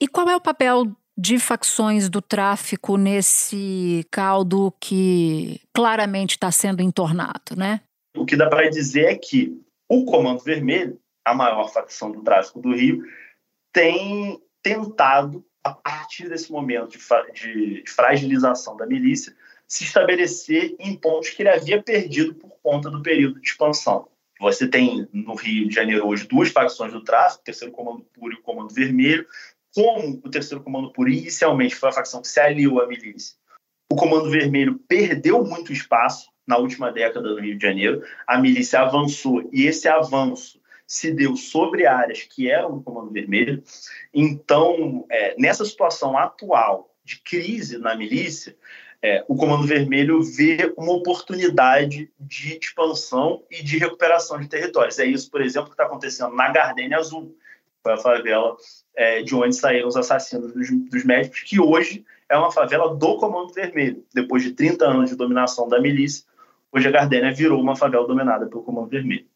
E 0.00 0.08
qual 0.08 0.28
é 0.28 0.36
o 0.36 0.40
papel 0.40 0.86
de 1.16 1.38
facções 1.38 2.08
do 2.08 2.20
tráfico 2.20 2.96
nesse 2.96 4.04
caldo 4.10 4.74
que 4.80 5.60
claramente 5.72 6.32
está 6.32 6.50
sendo 6.50 6.82
entornado, 6.82 7.56
né? 7.56 7.80
O 8.16 8.24
que 8.24 8.36
dá 8.36 8.48
para 8.48 8.68
dizer 8.68 9.06
é 9.06 9.16
que 9.16 9.60
o 9.88 10.04
Comando 10.04 10.42
Vermelho, 10.42 10.98
a 11.24 11.34
maior 11.34 11.72
facção 11.72 12.10
do 12.10 12.22
tráfico 12.22 12.60
do 12.60 12.74
Rio, 12.74 13.02
tem 13.72 14.40
tentado, 14.62 15.44
a 15.64 15.72
partir 15.72 16.28
desse 16.28 16.52
momento 16.52 16.98
de, 17.32 17.82
de 17.82 17.90
fragilização 17.90 18.76
da 18.76 18.86
milícia, 18.86 19.34
se 19.66 19.84
estabelecer 19.84 20.76
em 20.78 20.94
pontos 20.94 21.30
que 21.30 21.42
ele 21.42 21.48
havia 21.48 21.82
perdido 21.82 22.34
por 22.34 22.50
conta 22.62 22.90
do 22.90 23.02
período 23.02 23.40
de 23.40 23.48
expansão. 23.48 24.08
Você 24.38 24.68
tem 24.68 25.08
no 25.12 25.34
Rio 25.34 25.68
de 25.68 25.74
Janeiro 25.74 26.06
hoje 26.06 26.28
duas 26.28 26.50
facções 26.50 26.92
do 26.92 27.02
tráfico, 27.02 27.40
o 27.40 27.44
Terceiro 27.44 27.72
Comando 27.72 28.04
Puro 28.12 28.34
e 28.34 28.38
o 28.38 28.42
Comando 28.42 28.74
Vermelho, 28.74 29.26
como 29.74 30.20
o 30.24 30.30
terceiro 30.30 30.62
comando 30.62 30.92
por 30.92 31.08
inicialmente 31.08 31.74
foi 31.74 31.88
a 31.88 31.92
facção 31.92 32.22
que 32.22 32.28
se 32.28 32.38
aliou 32.38 32.80
à 32.80 32.86
milícia, 32.86 33.36
o 33.90 33.96
comando 33.96 34.30
vermelho 34.30 34.78
perdeu 34.88 35.44
muito 35.44 35.72
espaço 35.72 36.30
na 36.46 36.56
última 36.58 36.92
década 36.92 37.30
no 37.30 37.40
Rio 37.40 37.56
de 37.56 37.62
Janeiro, 37.62 38.02
a 38.26 38.38
milícia 38.38 38.80
avançou 38.80 39.48
e 39.52 39.66
esse 39.66 39.88
avanço 39.88 40.60
se 40.86 41.10
deu 41.10 41.36
sobre 41.36 41.86
áreas 41.86 42.22
que 42.22 42.50
eram 42.50 42.76
do 42.76 42.82
comando 42.82 43.10
vermelho. 43.10 43.62
Então, 44.12 45.04
é, 45.10 45.34
nessa 45.38 45.64
situação 45.64 46.16
atual 46.16 46.94
de 47.04 47.20
crise 47.20 47.78
na 47.78 47.94
milícia, 47.94 48.56
é, 49.02 49.22
o 49.28 49.36
Comando 49.36 49.66
Vermelho 49.66 50.22
vê 50.22 50.72
uma 50.78 50.92
oportunidade 50.92 52.10
de 52.18 52.58
expansão 52.58 53.42
e 53.50 53.62
de 53.62 53.76
recuperação 53.76 54.40
de 54.40 54.48
territórios. 54.48 54.98
É 54.98 55.04
isso, 55.04 55.30
por 55.30 55.42
exemplo, 55.42 55.68
que 55.68 55.74
está 55.74 55.84
acontecendo 55.84 56.34
na 56.34 56.50
Gardênia 56.50 56.96
Azul, 56.96 57.36
foi 57.82 57.92
a 57.92 57.98
favela 57.98 58.56
é, 58.96 59.22
de 59.22 59.34
onde 59.34 59.54
saíram 59.54 59.88
os 59.88 59.96
assassinos 59.96 60.54
dos, 60.54 60.70
dos 60.88 61.04
médicos, 61.04 61.42
que 61.42 61.60
hoje 61.60 62.02
é 62.30 62.36
uma 62.38 62.50
favela 62.50 62.94
do 62.96 63.18
Comando 63.18 63.52
Vermelho. 63.52 64.02
Depois 64.14 64.42
de 64.42 64.52
30 64.52 64.86
anos 64.86 65.10
de 65.10 65.16
dominação 65.16 65.68
da 65.68 65.78
milícia, 65.78 66.24
hoje 66.72 66.88
a 66.88 66.90
Gardênia 66.90 67.30
virou 67.30 67.60
uma 67.60 67.76
favela 67.76 68.06
dominada 68.06 68.46
pelo 68.46 68.62
Comando 68.62 68.88
Vermelho. 68.88 69.26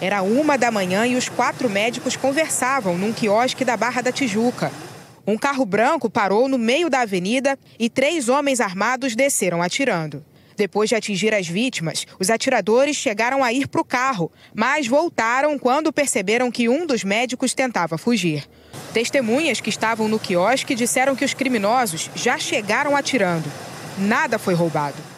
Era 0.00 0.22
uma 0.22 0.58
da 0.58 0.70
manhã 0.70 1.06
e 1.06 1.16
os 1.16 1.28
quatro 1.28 1.70
médicos 1.70 2.16
conversavam 2.16 2.98
num 2.98 3.12
quiosque 3.12 3.64
da 3.64 3.76
Barra 3.76 4.02
da 4.02 4.12
Tijuca. 4.12 4.70
Um 5.26 5.38
carro 5.38 5.64
branco 5.64 6.10
parou 6.10 6.48
no 6.48 6.58
meio 6.58 6.90
da 6.90 7.00
avenida 7.00 7.58
e 7.78 7.88
três 7.88 8.28
homens 8.28 8.60
armados 8.60 9.16
desceram 9.16 9.62
atirando. 9.62 10.24
Depois 10.54 10.88
de 10.88 10.94
atingir 10.94 11.34
as 11.34 11.46
vítimas, 11.46 12.06
os 12.18 12.30
atiradores 12.30 12.96
chegaram 12.96 13.42
a 13.42 13.52
ir 13.52 13.68
para 13.68 13.80
o 13.80 13.84
carro, 13.84 14.30
mas 14.54 14.86
voltaram 14.86 15.58
quando 15.58 15.92
perceberam 15.92 16.50
que 16.50 16.68
um 16.68 16.86
dos 16.86 17.02
médicos 17.02 17.52
tentava 17.52 17.98
fugir. 17.98 18.44
Testemunhas 18.92 19.60
que 19.60 19.68
estavam 19.68 20.08
no 20.08 20.18
quiosque 20.18 20.74
disseram 20.74 21.16
que 21.16 21.24
os 21.24 21.34
criminosos 21.34 22.10
já 22.14 22.38
chegaram 22.38 22.96
atirando. 22.96 23.50
Nada 23.98 24.38
foi 24.38 24.54
roubado. 24.54 25.15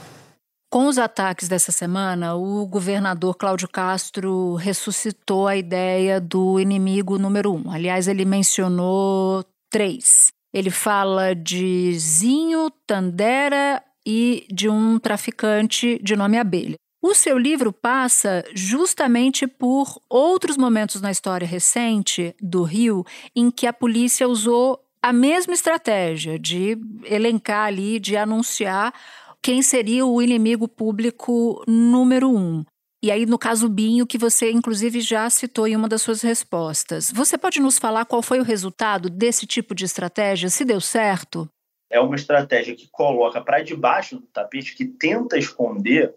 Com 0.71 0.87
os 0.87 0.99
ataques 0.99 1.49
dessa 1.49 1.73
semana, 1.73 2.35
o 2.35 2.67
governador 2.67 3.35
Cláudio 3.37 3.67
Castro 3.67 4.55
ressuscitou 4.55 5.49
a 5.49 5.57
ideia 5.57 6.21
do 6.21 6.61
inimigo 6.61 7.19
número 7.19 7.55
um. 7.55 7.71
Aliás, 7.71 8.07
ele 8.07 8.27
mencionou 8.27 9.43
três. 9.71 10.31
Ele 10.53 10.69
fala 10.69 11.35
de 11.35 11.99
Zinho, 11.99 12.71
Tandera 12.87 13.83
e 14.05 14.47
de 14.53 14.69
um 14.69 14.99
traficante 14.99 15.99
de 16.03 16.15
nome 16.15 16.37
Abelha. 16.37 16.77
O 17.01 17.15
seu 17.15 17.39
livro 17.39 17.73
passa 17.73 18.45
justamente 18.53 19.47
por 19.47 19.99
outros 20.07 20.59
momentos 20.59 21.01
na 21.01 21.11
história 21.11 21.47
recente 21.47 22.37
do 22.43 22.63
Rio 22.63 23.07
em 23.35 23.51
que 23.51 23.67
a 23.67 23.73
polícia 23.73 24.29
usou 24.29 24.85
a 25.03 25.15
mesma 25.15 25.55
estratégia 25.55 26.39
de 26.39 26.77
elencar 27.05 27.69
ali, 27.69 27.99
de 27.99 28.17
anunciar 28.17 28.93
quem 29.43 29.63
seria 29.63 30.05
o 30.05 30.21
inimigo 30.21 30.69
público 30.69 31.63
número 31.67 32.31
um. 32.31 32.65
E 33.03 33.11
aí, 33.13 33.27
no 33.27 33.39
caso 33.39 33.69
Binho, 33.69 34.07
que 34.07 34.19
você 34.19 34.51
inclusive 34.51 35.01
já 35.01 35.31
citou 35.31 35.67
em 35.67 35.77
uma 35.77 35.89
das 35.89 36.03
suas 36.03 36.21
respostas. 36.21 37.13
Você 37.13 37.39
pode 37.39 37.61
nos 37.61 37.79
falar 37.79 38.05
qual 38.05 38.23
foi 38.23 38.41
o 38.41 38.45
resultado 38.45 39.09
desse 39.09 39.47
tipo 39.47 39.75
de 39.75 39.85
estratégia? 39.85 40.51
Se 40.51 40.65
deu 40.65 40.81
certo? 40.81 41.49
é 41.91 41.99
uma 41.99 42.17
estratégia 42.17 42.77
que 42.77 42.89
coloca 42.89 43.41
para 43.41 43.63
debaixo 43.63 44.17
do 44.17 44.27
tapete, 44.27 44.75
que 44.75 44.85
tenta 44.85 45.39
esconder 45.39 46.15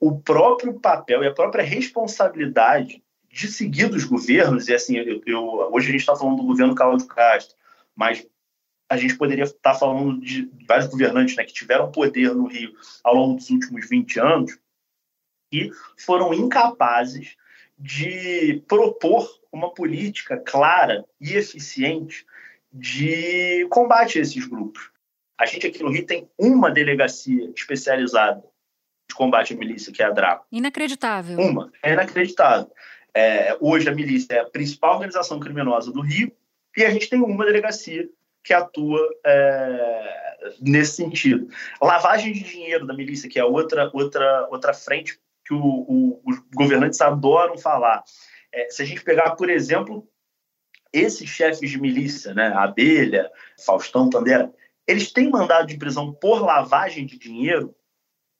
o 0.00 0.18
próprio 0.18 0.74
papel 0.80 1.22
e 1.22 1.26
a 1.26 1.34
própria 1.34 1.62
responsabilidade 1.62 3.02
de 3.30 3.48
seguir 3.48 3.88
dos 3.88 4.04
governos. 4.04 4.68
E 4.68 4.74
assim, 4.74 4.96
eu, 4.96 5.22
eu 5.26 5.44
hoje 5.72 5.88
a 5.88 5.92
gente 5.92 6.00
está 6.00 6.16
falando 6.16 6.38
do 6.38 6.46
governo 6.46 6.74
Cláudio 6.74 7.06
Castro, 7.06 7.56
mas 7.94 8.26
a 8.92 8.96
gente 8.98 9.16
poderia 9.16 9.44
estar 9.44 9.72
falando 9.72 10.20
de 10.20 10.50
vários 10.68 10.86
governantes 10.86 11.34
né, 11.34 11.44
que 11.44 11.54
tiveram 11.54 11.90
poder 11.90 12.34
no 12.34 12.46
Rio 12.46 12.74
ao 13.02 13.14
longo 13.14 13.36
dos 13.36 13.48
últimos 13.48 13.88
20 13.88 14.20
anos 14.20 14.58
e 15.50 15.70
foram 15.96 16.34
incapazes 16.34 17.34
de 17.78 18.62
propor 18.68 19.26
uma 19.50 19.72
política 19.72 20.36
clara 20.36 21.06
e 21.18 21.32
eficiente 21.32 22.26
de 22.70 23.66
combate 23.70 24.18
a 24.18 24.22
esses 24.22 24.44
grupos. 24.44 24.90
A 25.40 25.46
gente 25.46 25.66
aqui 25.66 25.82
no 25.82 25.90
Rio 25.90 26.04
tem 26.04 26.28
uma 26.36 26.70
delegacia 26.70 27.50
especializada 27.56 28.44
de 29.08 29.14
combate 29.14 29.54
à 29.54 29.56
milícia, 29.56 29.90
que 29.90 30.02
é 30.02 30.06
a 30.06 30.10
DRACO. 30.10 30.46
Inacreditável. 30.52 31.38
Uma. 31.38 31.72
É 31.82 31.94
inacreditável. 31.94 32.70
É, 33.14 33.56
hoje 33.58 33.88
a 33.88 33.94
milícia 33.94 34.34
é 34.34 34.40
a 34.40 34.50
principal 34.50 34.96
organização 34.96 35.40
criminosa 35.40 35.90
do 35.90 36.02
Rio 36.02 36.30
e 36.76 36.84
a 36.84 36.90
gente 36.90 37.08
tem 37.08 37.22
uma 37.22 37.46
delegacia 37.46 38.06
que 38.42 38.52
atua 38.52 39.00
é, 39.24 40.54
nesse 40.60 40.96
sentido. 40.96 41.48
Lavagem 41.80 42.32
de 42.32 42.42
dinheiro 42.42 42.86
da 42.86 42.94
milícia, 42.94 43.28
que 43.28 43.38
é 43.38 43.44
outra, 43.44 43.90
outra, 43.92 44.48
outra 44.50 44.74
frente 44.74 45.18
que 45.44 45.54
o, 45.54 45.60
o, 45.60 46.22
os 46.26 46.38
governantes 46.54 47.00
adoram 47.00 47.58
falar. 47.58 48.02
É, 48.52 48.68
se 48.70 48.82
a 48.82 48.84
gente 48.84 49.02
pegar, 49.02 49.32
por 49.32 49.48
exemplo, 49.48 50.06
esses 50.92 51.28
chefes 51.28 51.70
de 51.70 51.80
milícia, 51.80 52.34
né, 52.34 52.52
Abelha, 52.54 53.30
Faustão 53.64 54.10
Tandera, 54.10 54.52
eles 54.86 55.12
têm 55.12 55.30
mandado 55.30 55.66
de 55.66 55.78
prisão 55.78 56.12
por 56.12 56.42
lavagem 56.42 57.06
de 57.06 57.18
dinheiro? 57.18 57.74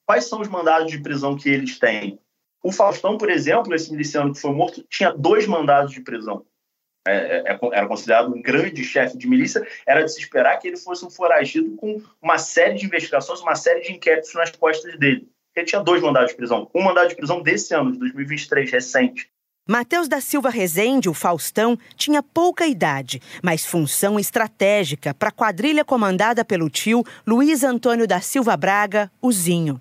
Quais 0.06 0.24
são 0.24 0.40
os 0.40 0.48
mandados 0.48 0.90
de 0.90 0.98
prisão 0.98 1.36
que 1.36 1.48
eles 1.48 1.78
têm? 1.78 2.18
O 2.62 2.70
Faustão, 2.70 3.16
por 3.16 3.30
exemplo, 3.30 3.74
esse 3.74 3.90
miliciano 3.90 4.32
que 4.32 4.40
foi 4.40 4.52
morto, 4.52 4.84
tinha 4.88 5.12
dois 5.12 5.46
mandados 5.46 5.92
de 5.92 6.00
prisão. 6.00 6.44
É, 7.06 7.12
é, 7.12 7.52
é 7.52 7.58
era 7.72 7.86
considerado 7.86 8.32
um 8.32 8.40
grande 8.40 8.84
chefe 8.84 9.18
de 9.18 9.26
milícia, 9.26 9.66
era 9.86 10.04
de 10.04 10.12
se 10.12 10.20
esperar 10.20 10.58
que 10.58 10.68
ele 10.68 10.76
fosse 10.76 11.04
um 11.04 11.10
foragido 11.10 11.74
com 11.76 12.00
uma 12.20 12.38
série 12.38 12.74
de 12.74 12.86
investigações, 12.86 13.40
uma 13.40 13.54
série 13.54 13.80
de 13.80 13.92
inquéritos 13.92 14.32
nas 14.34 14.50
costas 14.52 14.96
dele. 14.98 15.28
Ele 15.54 15.66
tinha 15.66 15.82
dois 15.82 16.02
mandados 16.02 16.30
de 16.30 16.36
prisão. 16.36 16.70
Um 16.74 16.82
mandado 16.82 17.08
de 17.08 17.16
prisão 17.16 17.42
desse 17.42 17.74
ano, 17.74 17.92
de 17.92 17.98
2023, 17.98 18.70
recente. 18.70 19.30
Mateus 19.68 20.08
da 20.08 20.20
Silva 20.20 20.50
Rezende, 20.50 21.08
o 21.08 21.14
Faustão, 21.14 21.78
tinha 21.96 22.20
pouca 22.20 22.66
idade, 22.66 23.22
mas 23.40 23.64
função 23.64 24.18
estratégica 24.18 25.14
para 25.14 25.28
a 25.28 25.32
quadrilha 25.32 25.84
comandada 25.84 26.44
pelo 26.44 26.68
tio 26.68 27.04
Luiz 27.24 27.62
Antônio 27.62 28.04
da 28.04 28.20
Silva 28.20 28.56
Braga, 28.56 29.08
o 29.22 29.30
Zinho. 29.30 29.80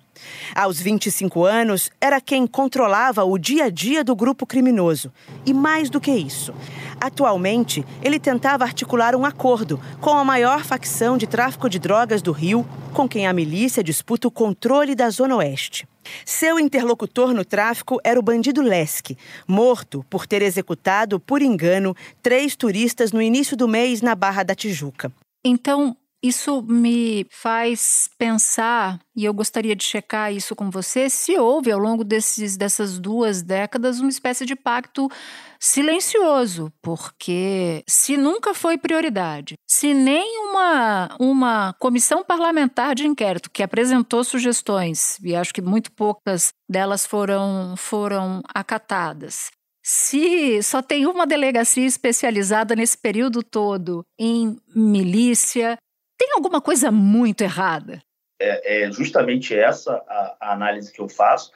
Aos 0.54 0.80
25 0.80 1.44
anos, 1.44 1.90
era 2.00 2.20
quem 2.20 2.46
controlava 2.46 3.24
o 3.24 3.36
dia 3.36 3.64
a 3.64 3.70
dia 3.70 4.04
do 4.04 4.14
grupo 4.14 4.46
criminoso. 4.46 5.12
E 5.44 5.52
mais 5.52 5.90
do 5.90 6.00
que 6.00 6.12
isso, 6.12 6.54
atualmente 7.00 7.84
ele 8.04 8.20
tentava 8.20 8.62
articular 8.62 9.16
um 9.16 9.24
acordo 9.24 9.80
com 10.00 10.10
a 10.10 10.24
maior 10.24 10.62
facção 10.62 11.18
de 11.18 11.26
tráfico 11.26 11.68
de 11.68 11.80
drogas 11.80 12.22
do 12.22 12.30
Rio, 12.30 12.64
com 12.94 13.08
quem 13.08 13.26
a 13.26 13.32
milícia 13.32 13.82
disputa 13.82 14.28
o 14.28 14.30
controle 14.30 14.94
da 14.94 15.10
Zona 15.10 15.34
Oeste. 15.34 15.88
Seu 16.24 16.58
interlocutor 16.58 17.32
no 17.32 17.44
tráfico 17.44 17.98
era 18.04 18.18
o 18.18 18.22
bandido 18.22 18.62
Lesk, 18.62 19.16
morto 19.46 20.04
por 20.08 20.26
ter 20.26 20.42
executado, 20.42 21.20
por 21.20 21.42
engano, 21.42 21.94
três 22.22 22.56
turistas 22.56 23.12
no 23.12 23.22
início 23.22 23.56
do 23.56 23.68
mês 23.68 24.02
na 24.02 24.14
Barra 24.14 24.42
da 24.42 24.54
Tijuca. 24.54 25.12
Então, 25.44 25.96
isso 26.22 26.62
me 26.62 27.26
faz 27.30 28.08
pensar, 28.16 29.00
e 29.16 29.24
eu 29.24 29.34
gostaria 29.34 29.74
de 29.74 29.82
checar 29.82 30.32
isso 30.32 30.54
com 30.54 30.70
você, 30.70 31.10
se 31.10 31.36
houve 31.36 31.72
ao 31.72 31.78
longo 31.80 32.04
desses, 32.04 32.56
dessas 32.56 32.98
duas 32.98 33.42
décadas 33.42 33.98
uma 33.98 34.08
espécie 34.08 34.46
de 34.46 34.54
pacto 34.54 35.10
silencioso, 35.58 36.72
porque 36.80 37.82
se 37.88 38.16
nunca 38.16 38.54
foi 38.54 38.78
prioridade, 38.78 39.54
se 39.68 39.92
nem 39.92 40.38
uma, 40.48 41.16
uma 41.18 41.74
comissão 41.78 42.22
parlamentar 42.22 42.94
de 42.94 43.06
inquérito 43.06 43.50
que 43.50 43.62
apresentou 43.62 44.22
sugestões, 44.22 45.18
e 45.22 45.34
acho 45.34 45.52
que 45.52 45.60
muito 45.60 45.90
poucas 45.90 46.52
delas 46.68 47.04
foram, 47.04 47.74
foram 47.76 48.42
acatadas, 48.54 49.50
se 49.84 50.62
só 50.62 50.80
tem 50.80 51.06
uma 51.06 51.26
delegacia 51.26 51.84
especializada 51.84 52.76
nesse 52.76 52.96
período 52.96 53.42
todo 53.42 54.04
em 54.16 54.56
milícia, 54.74 55.76
tem 56.22 56.32
alguma 56.34 56.60
coisa 56.60 56.92
muito 56.92 57.42
errada? 57.42 58.00
É, 58.40 58.84
é 58.84 58.92
justamente 58.92 59.56
essa 59.56 59.92
a, 60.08 60.36
a 60.40 60.52
análise 60.52 60.92
que 60.92 61.00
eu 61.00 61.08
faço 61.08 61.50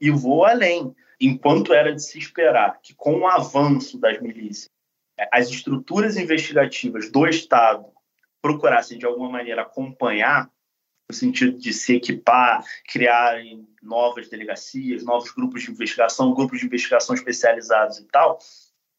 e 0.00 0.10
vou 0.10 0.44
além. 0.44 0.94
Enquanto 1.20 1.72
era 1.72 1.92
de 1.92 2.02
se 2.02 2.18
esperar 2.18 2.80
que, 2.80 2.94
com 2.94 3.20
o 3.20 3.26
avanço 3.26 3.98
das 3.98 4.20
milícias, 4.20 4.70
é, 5.18 5.28
as 5.32 5.48
estruturas 5.48 6.16
investigativas 6.16 7.10
do 7.10 7.26
Estado 7.26 7.86
procurassem, 8.40 8.96
de 8.96 9.06
alguma 9.06 9.28
maneira, 9.28 9.62
acompanhar, 9.62 10.48
no 11.08 11.14
sentido 11.14 11.58
de 11.58 11.72
se 11.72 11.96
equipar, 11.96 12.64
criarem 12.88 13.66
novas 13.82 14.28
delegacias, 14.28 15.04
novos 15.04 15.32
grupos 15.32 15.62
de 15.62 15.70
investigação, 15.70 16.32
grupos 16.32 16.60
de 16.60 16.66
investigação 16.66 17.14
especializados 17.14 17.98
e 17.98 18.04
tal, 18.04 18.38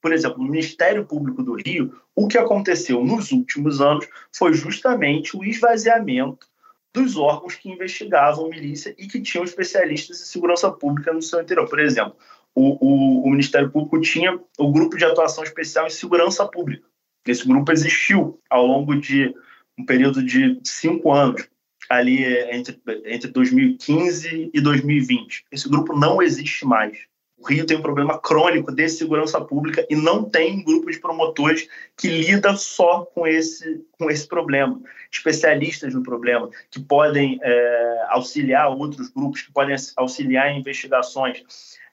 por 0.03 0.11
exemplo, 0.11 0.43
no 0.43 0.51
Ministério 0.51 1.05
Público 1.05 1.41
do 1.41 1.53
Rio, 1.53 1.97
o 2.13 2.27
que 2.27 2.37
aconteceu 2.37 3.01
nos 3.05 3.31
últimos 3.31 3.79
anos 3.79 4.05
foi 4.35 4.51
justamente 4.51 5.37
o 5.37 5.45
esvaziamento 5.45 6.45
dos 6.93 7.15
órgãos 7.15 7.55
que 7.55 7.69
investigavam 7.69 8.49
milícia 8.49 8.93
e 8.97 9.07
que 9.07 9.21
tinham 9.21 9.45
especialistas 9.45 10.19
em 10.19 10.25
segurança 10.25 10.69
pública 10.69 11.13
no 11.13 11.21
seu 11.21 11.41
interior. 11.41 11.69
Por 11.69 11.79
exemplo, 11.79 12.17
o, 12.53 12.85
o, 12.85 13.25
o 13.25 13.29
Ministério 13.29 13.71
Público 13.71 14.01
tinha 14.01 14.37
o 14.59 14.71
Grupo 14.73 14.97
de 14.97 15.05
Atuação 15.05 15.41
Especial 15.41 15.87
em 15.87 15.91
Segurança 15.91 16.45
Pública. 16.45 16.85
Esse 17.25 17.47
grupo 17.47 17.71
existiu 17.71 18.37
ao 18.49 18.67
longo 18.67 18.99
de 18.99 19.33
um 19.79 19.85
período 19.85 20.21
de 20.21 20.59
cinco 20.65 21.13
anos, 21.13 21.47
ali 21.89 22.25
entre, 22.51 22.77
entre 23.05 23.31
2015 23.31 24.51
e 24.53 24.59
2020. 24.59 25.45
Esse 25.49 25.69
grupo 25.69 25.97
não 25.97 26.21
existe 26.21 26.65
mais. 26.65 27.07
O 27.37 27.47
Rio 27.47 27.65
tem 27.65 27.75
um 27.75 27.81
problema 27.81 28.17
crônico 28.19 28.71
de 28.71 28.87
segurança 28.87 29.41
pública 29.41 29.85
e 29.89 29.95
não 29.95 30.23
tem 30.23 30.53
um 30.53 30.63
grupo 30.63 30.89
de 30.89 30.99
promotores 30.99 31.67
que 31.97 32.07
lida 32.07 32.55
só 32.55 33.05
com 33.05 33.27
esse, 33.27 33.85
com 33.91 34.09
esse 34.09 34.27
problema. 34.27 34.79
Especialistas 35.11 35.93
no 35.93 36.03
problema, 36.03 36.49
que 36.71 36.79
podem 36.79 37.39
é, 37.41 38.05
auxiliar 38.09 38.69
outros 38.69 39.09
grupos, 39.09 39.41
que 39.41 39.51
podem 39.51 39.75
auxiliar 39.97 40.51
em 40.51 40.59
investigações. 40.59 41.43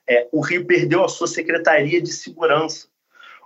É, 0.07 0.27
o 0.31 0.41
Rio 0.41 0.65
perdeu 0.65 1.03
a 1.03 1.09
sua 1.09 1.27
Secretaria 1.27 2.01
de 2.01 2.11
Segurança. 2.11 2.87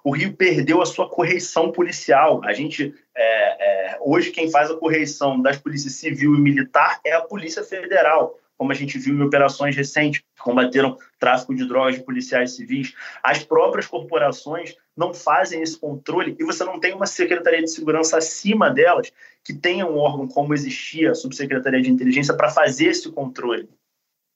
O 0.03 0.11
Rio 0.11 0.33
perdeu 0.33 0.81
a 0.81 0.85
sua 0.85 1.09
correição 1.09 1.71
policial. 1.71 2.41
A 2.43 2.53
gente 2.53 2.93
é, 3.15 3.93
é, 3.93 3.97
hoje 4.01 4.29
quem 4.29 4.51
faz 4.51 4.69
a 4.69 4.75
correição 4.75 5.41
das 5.41 5.57
polícias 5.57 5.93
civil 5.93 6.35
e 6.35 6.39
militar 6.39 6.99
é 7.03 7.13
a 7.13 7.21
Polícia 7.21 7.63
Federal 7.63 8.37
como 8.57 8.71
a 8.71 8.75
gente 8.75 8.97
viu 8.97 9.15
em 9.15 9.21
operações 9.21 9.75
recentes, 9.75 10.21
que 10.21 10.41
combateram 10.41 10.97
tráfico 11.19 11.53
de 11.53 11.67
drogas 11.67 11.95
de 11.95 12.03
policiais 12.03 12.55
civis. 12.55 12.93
As 13.21 13.43
próprias 13.43 13.87
corporações 13.87 14.75
não 14.95 15.13
fazem 15.13 15.61
esse 15.61 15.77
controle 15.77 16.35
e 16.39 16.43
você 16.43 16.63
não 16.63 16.79
tem 16.79 16.93
uma 16.93 17.05
Secretaria 17.05 17.61
de 17.61 17.71
Segurança 17.71 18.17
acima 18.17 18.69
delas 18.69 19.11
que 19.43 19.53
tenha 19.53 19.85
um 19.85 19.97
órgão 19.97 20.27
como 20.27 20.53
existia 20.53 21.11
a 21.11 21.15
Subsecretaria 21.15 21.81
de 21.81 21.91
Inteligência 21.91 22.35
para 22.35 22.49
fazer 22.49 22.87
esse 22.87 23.11
controle. 23.11 23.69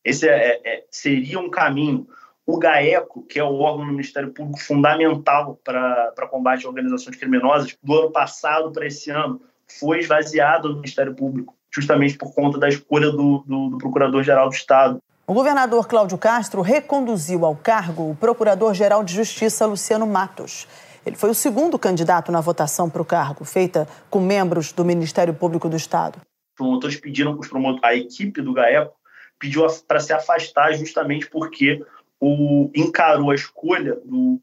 Esse 0.03 0.27
é, 0.27 0.61
é, 0.63 0.85
seria 0.89 1.39
um 1.39 1.49
caminho. 1.49 2.07
O 2.45 2.57
GAECO, 2.57 3.23
que 3.27 3.39
é 3.39 3.43
o 3.43 3.59
órgão 3.59 3.85
do 3.85 3.91
Ministério 3.91 4.33
Público 4.33 4.59
fundamental 4.59 5.59
para 5.63 6.27
combate 6.29 6.65
a 6.65 6.69
organizações 6.69 7.15
criminosas, 7.15 7.77
do 7.81 7.93
ano 7.93 8.11
passado 8.11 8.71
para 8.71 8.87
esse 8.87 9.11
ano, 9.11 9.39
foi 9.79 9.99
esvaziado 9.99 10.69
do 10.69 10.75
Ministério 10.75 11.13
Público 11.13 11.55
justamente 11.79 12.17
por 12.17 12.33
conta 12.33 12.57
da 12.57 12.67
escolha 12.67 13.11
do, 13.11 13.43
do, 13.45 13.69
do 13.69 13.77
Procurador-Geral 13.77 14.49
do 14.49 14.55
Estado. 14.55 14.99
O 15.25 15.33
governador 15.33 15.87
Cláudio 15.87 16.17
Castro 16.17 16.61
reconduziu 16.61 17.45
ao 17.45 17.55
cargo 17.55 18.09
o 18.11 18.15
Procurador-Geral 18.15 19.03
de 19.03 19.13
Justiça 19.13 19.65
Luciano 19.65 20.07
Matos. 20.07 20.67
Ele 21.05 21.15
foi 21.15 21.29
o 21.29 21.35
segundo 21.35 21.77
candidato 21.77 22.31
na 22.31 22.41
votação 22.41 22.89
para 22.89 23.01
o 23.01 23.05
cargo, 23.05 23.45
feita 23.45 23.87
com 24.09 24.19
membros 24.19 24.71
do 24.71 24.83
Ministério 24.83 25.33
Público 25.33 25.69
do 25.69 25.77
Estado. 25.77 26.17
Os 26.17 26.55
promotores 26.57 26.97
pediram, 26.97 27.37
os 27.37 27.47
promotores, 27.47 27.83
a 27.83 27.95
equipe 27.95 28.41
do 28.41 28.53
GAECO 28.53 28.93
pediu 29.39 29.65
para 29.87 29.99
se 29.99 30.11
afastar 30.11 30.73
justamente 30.73 31.29
porque 31.29 31.81
o, 32.19 32.69
encarou 32.75 33.31
a 33.31 33.35
escolha 33.35 33.95
do, 34.03 34.41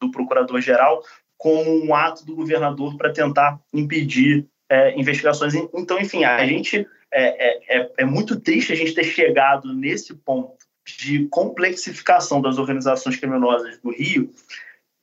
do 0.00 0.10
procurador-geral 0.10 1.02
como 1.36 1.84
um 1.84 1.94
ato 1.94 2.24
do 2.24 2.36
governador 2.36 2.96
para 2.96 3.12
tentar 3.12 3.58
impedir 3.72 4.46
é, 4.72 4.98
investigações. 4.98 5.52
Então, 5.54 6.00
enfim, 6.00 6.24
a 6.24 6.46
gente 6.46 6.86
é, 7.12 7.76
é, 7.76 7.78
é, 7.80 7.92
é 7.98 8.04
muito 8.06 8.40
triste 8.40 8.72
a 8.72 8.76
gente 8.76 8.94
ter 8.94 9.04
chegado 9.04 9.74
nesse 9.74 10.14
ponto 10.14 10.56
de 10.98 11.26
complexificação 11.28 12.40
das 12.40 12.56
organizações 12.56 13.16
criminosas 13.16 13.78
do 13.80 13.90
Rio, 13.90 14.32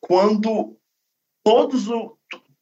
quando 0.01 0.75
todos 1.45 1.88
o, 1.88 2.17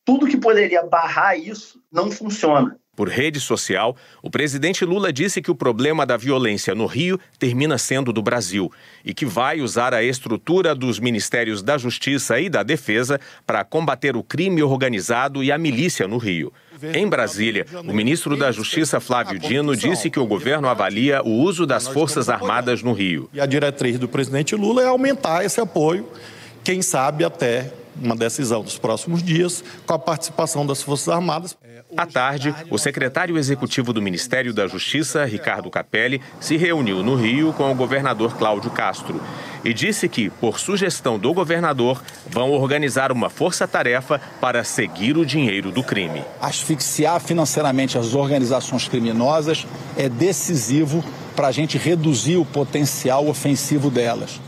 tudo 0.06 0.28
que 0.28 0.38
poderia 0.38 0.84
barrar 0.84 1.40
isso 1.40 1.82
não 1.90 2.12
funciona. 2.12 2.78
Por 2.94 3.10
rede 3.10 3.40
social, 3.40 3.96
o 4.24 4.30
presidente 4.30 4.84
Lula 4.84 5.14
disse 5.14 5.40
que 5.40 5.52
o 5.52 5.56
problema 5.56 6.04
da 6.04 6.18
violência 6.18 6.74
no 6.74 6.88
Rio 6.88 7.20
termina 7.38 7.78
sendo 7.78 8.12
do 8.12 8.24
Brasil 8.24 8.72
e 9.06 9.14
que 9.14 9.24
vai 9.26 9.62
usar 9.62 9.94
a 9.94 10.04
estrutura 10.04 10.74
dos 10.74 11.00
Ministérios 11.00 11.62
da 11.62 11.78
Justiça 11.78 12.40
e 12.40 12.50
da 12.50 12.64
Defesa 12.64 13.20
para 13.46 13.64
combater 13.64 14.18
o 14.18 14.24
crime 14.24 14.64
organizado 14.64 15.44
e 15.44 15.52
a 15.52 15.58
milícia 15.60 16.08
no 16.08 16.18
Rio. 16.18 16.52
Em 16.94 17.08
Brasília, 17.08 17.66
o 17.88 17.94
ministro 17.94 18.36
da 18.36 18.52
Justiça, 18.52 19.00
Flávio 19.00 19.40
Dino, 19.40 19.76
disse 19.76 20.10
que 20.10 20.20
o 20.20 20.26
governo 20.26 20.68
avalia 20.68 21.22
o 21.24 21.30
uso 21.30 21.66
das 21.66 21.88
Forças 21.88 22.30
Armadas 22.30 22.84
no 22.84 22.94
Rio. 22.94 23.30
E 23.34 23.40
a 23.42 23.46
diretriz 23.46 23.98
do 23.98 24.08
presidente 24.08 24.56
Lula 24.56 24.82
é 24.82 24.88
aumentar 24.88 25.44
esse 25.44 25.60
apoio, 25.60 26.08
quem 26.64 26.82
sabe 26.82 27.24
até 27.24 27.72
uma 28.02 28.16
decisão 28.16 28.62
dos 28.62 28.78
próximos 28.78 29.24
dias, 29.24 29.64
com 29.86 29.94
a 29.94 30.00
participação 30.00 30.66
das 30.66 30.82
Forças 30.82 31.10
Armadas. 31.10 31.58
À 31.96 32.06
tarde, 32.06 32.54
o 32.70 32.78
secretário 32.78 33.38
executivo 33.38 33.94
do 33.94 34.02
Ministério 34.02 34.54
da 34.54 34.68
Justiça, 34.68 35.24
Ricardo 35.24 35.70
Capelli, 35.70 36.22
se 36.40 36.58
reuniu 36.58 37.02
no 37.02 37.16
Rio 37.16 37.54
com 37.54 37.72
o 37.72 37.76
governador 37.76 38.36
Cláudio 38.36 38.70
Castro 38.72 39.22
e 39.64 39.74
disse 39.74 40.10
que, 40.10 40.30
por 40.30 40.60
sugestão 40.60 41.18
do 41.18 41.34
governador, 41.34 42.04
vão 42.30 42.52
organizar 42.52 43.12
uma 43.12 43.30
força-tarefa 43.30 44.20
para 44.42 44.64
seguir 44.64 45.18
o 45.18 45.26
dinheiro 45.26 45.72
do 45.72 45.82
crime. 45.82 46.24
Asfixiar 46.42 47.22
financeiramente 47.22 47.98
as 47.98 48.14
organizações 48.14 48.88
criminosas 48.88 49.66
é 49.96 50.10
decisivo 50.10 51.04
para 51.36 51.48
a 51.48 51.52
gente 51.52 51.78
reduzir 51.78 52.38
o 52.38 52.46
potencial 52.46 53.28
ofensivo 53.28 53.90
delas. 53.90 54.42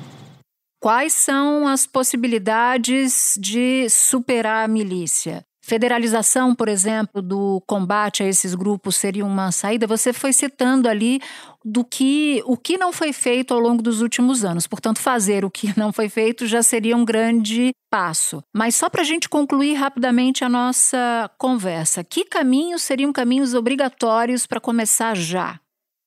Quais 0.80 1.12
são 1.12 1.68
as 1.68 1.86
possibilidades 1.86 3.38
de 3.38 3.90
superar 3.90 4.64
a 4.64 4.68
milícia? 4.68 5.44
Federalização, 5.62 6.56
por 6.56 6.70
exemplo, 6.70 7.22
do 7.22 7.62
combate 7.68 8.24
a 8.24 8.26
esses 8.26 8.56
grupos 8.56 8.96
seria 8.96 9.26
uma 9.26 9.52
saída. 9.52 9.86
Você 9.86 10.14
foi 10.14 10.32
citando 10.32 10.88
ali 10.88 11.20
do 11.64 11.84
que 11.84 12.42
o 12.46 12.56
que 12.56 12.78
não 12.78 12.94
foi 12.94 13.12
feito 13.12 13.54
ao 13.54 13.60
longo 13.60 13.84
dos 13.84 14.02
últimos 14.02 14.46
anos. 14.46 14.66
Portanto, 14.66 15.00
fazer 15.00 15.44
o 15.44 15.52
que 15.52 15.72
não 15.78 15.92
foi 15.92 16.08
feito 16.08 16.48
já 16.48 16.64
seria 16.64 16.96
um 16.96 17.04
grande 17.04 17.72
passo. 17.92 18.42
Mas 18.56 18.74
só 18.74 18.90
para 18.90 19.02
a 19.02 19.06
gente 19.06 19.28
concluir 19.28 19.74
rapidamente 19.74 20.46
a 20.46 20.50
nossa 20.50 21.30
conversa, 21.38 22.06
que 22.06 22.24
caminhos 22.24 22.82
seriam 22.82 23.12
caminhos 23.12 23.54
obrigatórios 23.54 24.48
para 24.48 24.62
começar 24.62 25.16
já? 25.16 25.60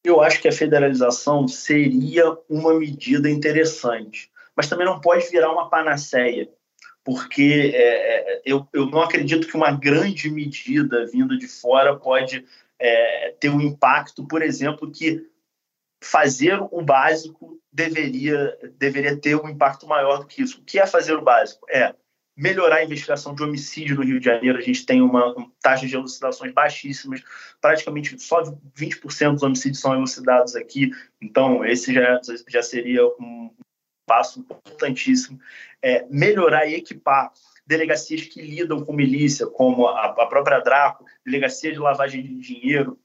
Eu 0.05 0.21
acho 0.21 0.41
que 0.41 0.49
a 0.49 0.53
federalização 0.53 1.47
seria 1.47 2.37
uma 2.51 2.75
medida 2.75 3.31
interessante, 3.31 4.32
mas 4.57 4.69
também 4.69 4.87
não 4.87 5.01
pode 5.01 5.29
virar 5.31 5.53
uma 5.53 5.69
panaceia 5.69 6.49
porque 7.05 7.73
é, 7.75 8.37
é, 8.37 8.43
eu, 8.45 8.67
eu 8.73 8.87
não 8.87 9.03
acredito 9.03 9.47
que 9.47 9.57
uma 9.57 9.73
grande 9.73 10.31
medida 10.31 11.07
vindo 11.07 11.37
de 11.37 11.49
fora 11.49 11.97
pode 11.97 12.45
é, 12.79 13.35
ter 13.41 13.49
um 13.49 13.61
impacto, 13.61 14.27
por 14.27 14.43
exemplo, 14.43 14.91
que 14.91 15.27
fazer 16.03 16.61
o 16.71 16.83
básico 16.83 17.61
deveria, 17.73 18.57
deveria 18.77 19.17
ter 19.17 19.37
um 19.37 19.49
impacto 19.49 19.87
maior 19.87 20.19
do 20.19 20.27
que 20.27 20.43
isso. 20.43 20.61
O 20.61 20.65
que 20.65 20.79
é 20.79 20.87
fazer 20.87 21.15
o 21.15 21.23
básico? 21.23 21.67
É 21.71 21.95
melhorar 22.37 22.77
a 22.77 22.85
investigação 22.85 23.35
de 23.35 23.43
homicídio 23.43 23.97
no 23.97 24.05
Rio 24.05 24.19
de 24.19 24.25
Janeiro. 24.25 24.59
A 24.59 24.63
gente 24.63 24.87
tem 24.87 25.03
uma, 25.03 25.35
taxa 25.61 25.87
de 25.87 25.95
elucidações 25.95 26.53
baixíssimas, 26.53 27.23
praticamente 27.61 28.19
só 28.19 28.43
20% 28.77 29.33
dos 29.33 29.43
homicídios 29.43 29.81
são 29.81 29.95
elucidados 29.95 30.57
aqui. 30.57 30.91
Então, 31.21 31.65
esse 31.65 31.93
já, 31.93 32.21
já 32.49 32.63
seria 32.63 33.07
um 33.07 33.51
passo 34.07 34.41
importantíssimo 34.41 35.39
é, 35.83 36.07
melhorar 36.09 36.67
e 36.67 36.75
equipar 36.75 37.33
delegacias 37.67 38.23
que 38.23 38.43
lidam 38.43 38.85
com 38.85 38.93
milícia, 38.93 39.47
como 39.47 39.87
a, 39.87 40.07
a 40.07 40.27
própria 40.27 40.61
Draco, 40.61 41.05
delegacia 41.25 41.73
de 41.73 41.79
lavagem 41.79 42.23
de 42.23 42.41
dinheiro, 42.41 42.99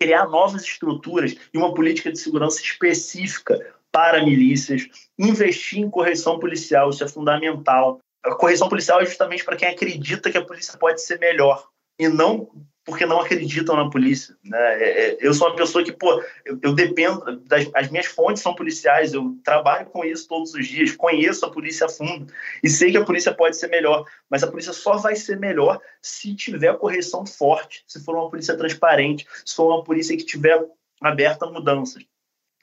criar 0.00 0.26
novas 0.26 0.62
estruturas 0.62 1.36
e 1.52 1.58
uma 1.58 1.74
política 1.74 2.10
de 2.10 2.18
segurança 2.18 2.60
específica 2.60 3.74
para 3.92 4.24
milícias, 4.24 4.88
investir 5.18 5.80
em 5.80 5.90
correção 5.90 6.38
policial, 6.38 6.90
isso 6.90 7.04
é 7.04 7.08
fundamental. 7.08 7.98
A 8.24 8.34
correção 8.34 8.68
policial 8.68 9.00
é 9.00 9.06
justamente 9.06 9.44
para 9.44 9.56
quem 9.56 9.68
acredita 9.68 10.30
que 10.30 10.38
a 10.38 10.44
polícia 10.44 10.78
pode 10.78 11.02
ser 11.02 11.18
melhor 11.18 11.68
e 11.98 12.08
não 12.08 12.50
porque 12.90 13.06
não 13.06 13.20
acreditam 13.20 13.76
na 13.76 13.88
polícia. 13.88 14.36
Né? 14.44 14.58
É, 14.58 15.06
é, 15.06 15.18
eu 15.20 15.32
sou 15.32 15.48
uma 15.48 15.56
pessoa 15.56 15.82
que, 15.82 15.92
pô, 15.92 16.22
eu, 16.44 16.58
eu 16.60 16.74
dependo, 16.74 17.40
das, 17.46 17.68
as 17.74 17.90
minhas 17.90 18.06
fontes 18.06 18.42
são 18.42 18.54
policiais, 18.54 19.14
eu 19.14 19.38
trabalho 19.42 19.86
com 19.86 20.04
isso 20.04 20.28
todos 20.28 20.52
os 20.52 20.66
dias, 20.66 20.92
conheço 20.92 21.46
a 21.46 21.50
polícia 21.50 21.86
a 21.86 21.88
fundo 21.88 22.26
e 22.62 22.68
sei 22.68 22.90
que 22.90 22.98
a 22.98 23.04
polícia 23.04 23.32
pode 23.32 23.56
ser 23.56 23.68
melhor, 23.68 24.04
mas 24.28 24.42
a 24.42 24.48
polícia 24.48 24.72
só 24.72 24.96
vai 24.96 25.16
ser 25.16 25.38
melhor 25.38 25.80
se 26.02 26.34
tiver 26.34 26.76
correção 26.76 27.24
forte, 27.24 27.82
se 27.86 28.04
for 28.04 28.14
uma 28.16 28.28
polícia 28.28 28.56
transparente, 28.56 29.26
se 29.44 29.54
for 29.54 29.72
uma 29.72 29.84
polícia 29.84 30.16
que 30.16 30.24
tiver 30.24 30.62
aberta 31.00 31.46
a 31.46 31.50
mudanças. 31.50 32.04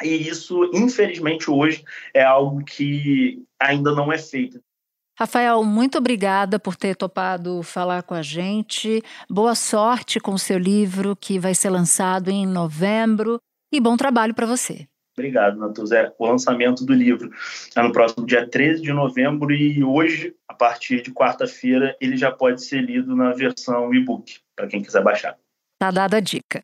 E 0.03 0.29
isso, 0.29 0.69
infelizmente, 0.73 1.49
hoje 1.49 1.83
é 2.13 2.21
algo 2.21 2.63
que 2.63 3.43
ainda 3.59 3.95
não 3.95 4.11
é 4.11 4.17
feito. 4.17 4.61
Rafael, 5.19 5.63
muito 5.63 5.97
obrigada 5.97 6.59
por 6.59 6.75
ter 6.75 6.95
topado 6.95 7.63
falar 7.63 8.03
com 8.03 8.13
a 8.13 8.21
gente. 8.21 9.01
Boa 9.27 9.55
sorte 9.55 10.19
com 10.19 10.33
o 10.33 10.39
seu 10.39 10.59
livro, 10.59 11.15
que 11.15 11.39
vai 11.39 11.55
ser 11.55 11.71
lançado 11.71 12.29
em 12.29 12.45
novembro. 12.45 13.39
E 13.73 13.79
bom 13.79 13.97
trabalho 13.97 14.35
para 14.35 14.45
você. 14.45 14.87
Obrigado, 15.17 15.57
Natuzé. 15.57 16.13
O 16.19 16.27
lançamento 16.27 16.85
do 16.85 16.93
livro 16.93 17.31
é 17.75 17.81
no 17.81 17.91
próximo 17.91 18.27
dia 18.27 18.47
13 18.47 18.79
de 18.83 18.93
novembro 18.93 19.51
e 19.51 19.83
hoje, 19.83 20.35
a 20.47 20.53
partir 20.53 21.01
de 21.01 21.11
quarta-feira, 21.11 21.97
ele 21.99 22.15
já 22.15 22.31
pode 22.31 22.63
ser 22.63 22.81
lido 22.81 23.15
na 23.15 23.31
versão 23.31 23.91
e-book, 23.91 24.39
para 24.55 24.67
quem 24.67 24.83
quiser 24.83 25.03
baixar. 25.03 25.35
Tá 25.79 25.89
dada 25.89 26.17
a 26.17 26.19
dica. 26.19 26.63